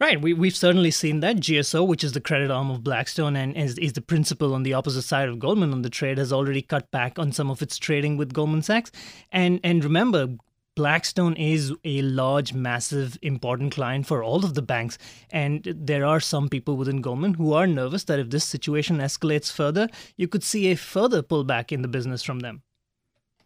Right. 0.00 0.20
We, 0.20 0.32
we've 0.32 0.56
certainly 0.56 0.90
seen 0.90 1.20
that. 1.20 1.36
GSO, 1.36 1.86
which 1.86 2.04
is 2.04 2.12
the 2.12 2.20
credit 2.20 2.50
arm 2.50 2.70
of 2.70 2.84
Blackstone 2.84 3.36
and 3.36 3.56
is, 3.56 3.78
is 3.78 3.94
the 3.94 4.00
principal 4.00 4.54
on 4.54 4.62
the 4.62 4.74
opposite 4.74 5.02
side 5.02 5.28
of 5.28 5.38
Goldman 5.38 5.72
on 5.72 5.82
the 5.82 5.90
trade, 5.90 6.18
has 6.18 6.32
already 6.32 6.62
cut 6.62 6.90
back 6.90 7.18
on 7.18 7.32
some 7.32 7.50
of 7.50 7.62
its 7.62 7.78
trading 7.78 8.16
with 8.16 8.32
Goldman 8.32 8.62
Sachs. 8.62 8.90
And 9.32 9.60
and 9.64 9.82
remember, 9.84 10.36
Blackstone 10.76 11.34
is 11.34 11.72
a 11.84 12.02
large, 12.02 12.52
massive, 12.52 13.16
important 13.22 13.72
client 13.72 14.06
for 14.06 14.22
all 14.22 14.44
of 14.44 14.54
the 14.54 14.62
banks. 14.62 14.98
And 15.30 15.62
there 15.64 16.04
are 16.04 16.20
some 16.20 16.48
people 16.48 16.76
within 16.76 17.00
Goldman 17.00 17.34
who 17.34 17.52
are 17.52 17.66
nervous 17.66 18.04
that 18.04 18.18
if 18.18 18.30
this 18.30 18.44
situation 18.44 18.98
escalates 18.98 19.52
further, 19.52 19.88
you 20.16 20.28
could 20.28 20.42
see 20.42 20.70
a 20.70 20.76
further 20.76 21.22
pullback 21.22 21.70
in 21.72 21.82
the 21.82 21.88
business 21.88 22.22
from 22.22 22.40
them. 22.40 22.62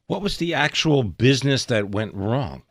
What 0.06 0.22
was 0.22 0.38
the 0.38 0.54
actual 0.54 1.02
business 1.02 1.66
that 1.66 1.90
went 1.90 2.14
wrong? 2.14 2.62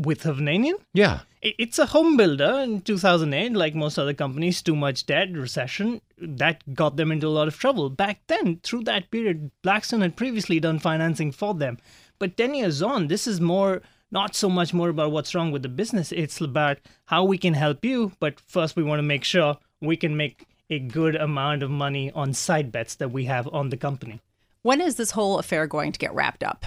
With 0.00 0.22
Hovnanian? 0.22 0.76
Yeah. 0.94 1.20
It's 1.42 1.78
a 1.78 1.86
home 1.86 2.16
builder 2.16 2.60
in 2.60 2.80
2008, 2.80 3.52
like 3.52 3.74
most 3.74 3.98
other 3.98 4.14
companies, 4.14 4.62
too 4.62 4.74
much 4.74 5.04
debt, 5.04 5.32
recession. 5.32 6.00
That 6.18 6.74
got 6.74 6.96
them 6.96 7.12
into 7.12 7.26
a 7.26 7.36
lot 7.38 7.48
of 7.48 7.58
trouble. 7.58 7.90
Back 7.90 8.20
then, 8.26 8.60
through 8.62 8.84
that 8.84 9.10
period, 9.10 9.50
Blackstone 9.62 10.00
had 10.00 10.16
previously 10.16 10.58
done 10.58 10.78
financing 10.78 11.32
for 11.32 11.54
them. 11.54 11.78
But 12.18 12.36
10 12.36 12.54
years 12.54 12.82
on, 12.82 13.08
this 13.08 13.26
is 13.26 13.40
more 13.40 13.82
not 14.10 14.34
so 14.34 14.48
much 14.48 14.74
more 14.74 14.88
about 14.88 15.12
what's 15.12 15.34
wrong 15.34 15.52
with 15.52 15.62
the 15.62 15.68
business. 15.68 16.12
It's 16.12 16.40
about 16.40 16.78
how 17.06 17.24
we 17.24 17.38
can 17.38 17.54
help 17.54 17.84
you. 17.84 18.12
But 18.20 18.40
first, 18.40 18.76
we 18.76 18.82
want 18.82 18.98
to 18.98 19.04
make 19.04 19.24
sure 19.24 19.58
we 19.80 19.96
can 19.96 20.16
make 20.16 20.46
a 20.70 20.78
good 20.78 21.14
amount 21.14 21.62
of 21.62 21.70
money 21.70 22.10
on 22.12 22.32
side 22.32 22.72
bets 22.72 22.94
that 22.96 23.12
we 23.12 23.26
have 23.26 23.48
on 23.52 23.68
the 23.68 23.76
company. 23.76 24.20
When 24.62 24.80
is 24.80 24.96
this 24.96 25.12
whole 25.12 25.38
affair 25.38 25.66
going 25.66 25.92
to 25.92 25.98
get 25.98 26.14
wrapped 26.14 26.42
up? 26.42 26.66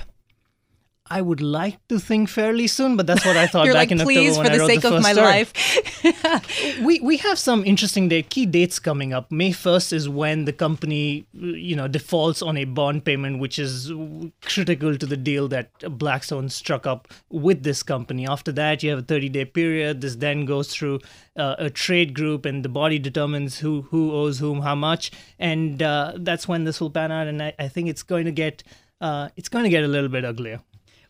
I 1.09 1.21
would 1.21 1.41
like 1.41 1.85
to 1.89 1.99
think 1.99 2.29
fairly 2.29 2.65
soon, 2.67 2.95
but 2.95 3.05
that's 3.05 3.25
what 3.25 3.35
I 3.35 3.45
thought 3.45 3.65
You're 3.65 3.73
back 3.73 3.89
like, 3.89 3.91
in 3.91 4.01
October 4.01 4.21
when 4.21 4.33
for 4.33 4.41
I 4.41 4.49
the 4.49 4.59
wrote 4.59 4.67
sake 4.67 4.81
the 4.81 4.87
of 4.87 4.93
first 4.93 5.03
my 5.03 5.11
story. 5.11 5.27
life. 5.27 6.79
we 6.81 7.01
we 7.01 7.17
have 7.17 7.37
some 7.37 7.65
interesting 7.65 8.07
date, 8.07 8.29
key 8.29 8.45
dates 8.45 8.79
coming 8.79 9.13
up. 9.13 9.29
May 9.29 9.51
first 9.51 9.91
is 9.91 10.07
when 10.07 10.45
the 10.45 10.53
company 10.53 11.27
you 11.33 11.75
know 11.75 11.89
defaults 11.89 12.41
on 12.41 12.55
a 12.55 12.63
bond 12.63 13.03
payment, 13.03 13.39
which 13.39 13.59
is 13.59 13.91
critical 14.43 14.97
to 14.97 15.05
the 15.05 15.17
deal 15.17 15.49
that 15.49 15.69
Blackstone 15.97 16.47
struck 16.47 16.87
up 16.87 17.09
with 17.29 17.63
this 17.63 17.83
company. 17.83 18.25
After 18.25 18.53
that, 18.53 18.81
you 18.81 18.89
have 18.91 18.99
a 18.99 19.03
30 19.03 19.27
day 19.27 19.43
period. 19.43 19.99
This 19.99 20.15
then 20.15 20.45
goes 20.45 20.73
through 20.73 21.01
uh, 21.35 21.55
a 21.59 21.69
trade 21.69 22.13
group, 22.13 22.45
and 22.45 22.63
the 22.63 22.69
body 22.69 22.97
determines 22.97 23.59
who 23.59 23.81
who 23.91 24.13
owes 24.13 24.39
whom 24.39 24.61
how 24.61 24.75
much, 24.75 25.11
and 25.37 25.83
uh, 25.83 26.13
that's 26.15 26.47
when 26.47 26.63
this 26.63 26.79
will 26.79 26.89
pan 26.89 27.11
out. 27.11 27.27
And 27.27 27.43
I, 27.43 27.53
I 27.59 27.67
think 27.67 27.89
it's 27.89 28.03
going 28.03 28.23
to 28.23 28.31
get 28.31 28.63
uh, 29.01 29.27
it's 29.35 29.49
going 29.49 29.65
to 29.65 29.69
get 29.69 29.83
a 29.83 29.87
little 29.87 30.09
bit 30.09 30.23
uglier. 30.23 30.61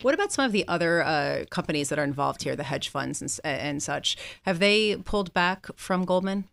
What 0.02 0.14
about 0.14 0.32
some 0.32 0.46
of 0.46 0.52
the 0.52 0.68
other 0.68 1.04
uh, 1.04 1.46
companies 1.50 1.90
that 1.90 2.00
are 2.00 2.04
involved 2.04 2.44
here, 2.44 2.56
the 2.56 2.64
hedge 2.64 2.90
funds 2.90 3.22
and, 3.22 3.40
and 3.44 3.84
such? 3.84 4.18
Have 4.44 4.60
they 4.60 4.98
pulled 4.98 5.34
back 5.34 5.68
from 5.76 6.06
Goldman? 6.06 6.46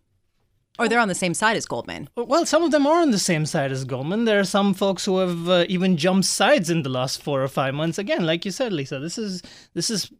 Or 0.78 0.88
they're 0.88 1.00
on 1.00 1.08
the 1.08 1.14
same 1.14 1.34
side 1.34 1.58
as 1.58 1.66
Goldman? 1.66 2.08
Well, 2.16 2.46
some 2.46 2.62
of 2.62 2.70
them 2.70 2.86
are 2.86 3.02
on 3.02 3.10
the 3.10 3.18
same 3.18 3.44
side 3.44 3.70
as 3.70 3.84
Goldman. 3.84 4.24
There 4.24 4.40
are 4.40 4.44
some 4.44 4.72
folks 4.72 5.04
who 5.04 5.18
have 5.18 5.46
uh, 5.46 5.66
even 5.68 5.98
jumped 5.98 6.24
sides 6.24 6.70
in 6.70 6.84
the 6.84 6.88
last 6.88 7.22
four 7.22 7.42
or 7.42 7.48
five 7.48 7.74
months. 7.74 7.98
Again, 7.98 8.24
like 8.24 8.46
you 8.46 8.50
said, 8.50 8.72
Lisa, 8.72 8.98
this 8.98 9.18
is 9.18 9.42
this 9.74 9.90
is 9.90 10.10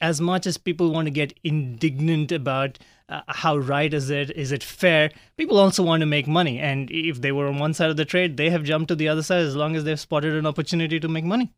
as 0.00 0.18
much 0.18 0.46
as 0.46 0.56
people 0.56 0.92
want 0.92 1.06
to 1.06 1.10
get 1.10 1.38
indignant 1.44 2.32
about 2.32 2.78
uh, 3.10 3.20
how 3.28 3.58
right 3.58 3.92
is 3.92 4.08
it, 4.08 4.30
is 4.30 4.50
it 4.50 4.62
fair. 4.62 5.10
People 5.36 5.58
also 5.58 5.82
want 5.82 6.00
to 6.00 6.06
make 6.06 6.26
money, 6.26 6.58
and 6.58 6.90
if 6.90 7.20
they 7.20 7.32
were 7.32 7.46
on 7.46 7.58
one 7.58 7.74
side 7.74 7.90
of 7.90 7.98
the 7.98 8.06
trade, 8.06 8.38
they 8.38 8.48
have 8.48 8.64
jumped 8.64 8.88
to 8.88 8.94
the 8.94 9.08
other 9.08 9.22
side 9.22 9.42
as 9.42 9.56
long 9.56 9.76
as 9.76 9.84
they've 9.84 10.00
spotted 10.00 10.34
an 10.34 10.46
opportunity 10.46 10.98
to 10.98 11.08
make 11.08 11.24
money. 11.24 11.52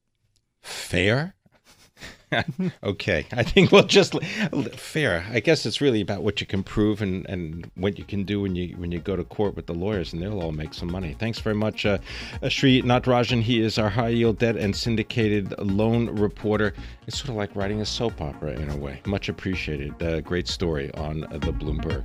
Fair? 0.62 1.34
okay, 2.84 3.26
I 3.32 3.42
think 3.42 3.72
we'll 3.72 3.82
just 3.82 4.22
fair. 4.74 5.26
I 5.30 5.40
guess 5.40 5.66
it's 5.66 5.80
really 5.80 6.00
about 6.00 6.22
what 6.22 6.40
you 6.40 6.46
can 6.46 6.62
prove 6.62 7.02
and, 7.02 7.26
and 7.28 7.70
what 7.74 7.98
you 7.98 8.04
can 8.04 8.24
do 8.24 8.40
when 8.40 8.54
you 8.54 8.76
when 8.76 8.92
you 8.92 9.00
go 9.00 9.16
to 9.16 9.24
court 9.24 9.56
with 9.56 9.66
the 9.66 9.74
lawyers, 9.74 10.12
and 10.12 10.22
they'll 10.22 10.40
all 10.40 10.52
make 10.52 10.74
some 10.74 10.90
money. 10.90 11.16
Thanks 11.18 11.40
very 11.40 11.56
much, 11.56 11.86
uh, 11.86 11.98
Sri 12.48 12.82
Natarajan. 12.82 13.42
He 13.42 13.60
is 13.60 13.78
our 13.78 13.90
high 13.90 14.08
yield 14.08 14.38
debt 14.38 14.56
and 14.56 14.74
syndicated 14.74 15.58
loan 15.58 16.08
reporter. 16.10 16.74
It's 17.06 17.18
sort 17.18 17.30
of 17.30 17.36
like 17.36 17.54
writing 17.56 17.80
a 17.80 17.86
soap 17.86 18.20
opera 18.20 18.52
in 18.52 18.70
a 18.70 18.76
way. 18.76 19.00
Much 19.06 19.28
appreciated. 19.28 20.00
Uh, 20.02 20.20
great 20.20 20.46
story 20.46 20.92
on 20.94 21.24
uh, 21.24 21.38
the 21.38 21.52
Bloomberg. 21.52 22.04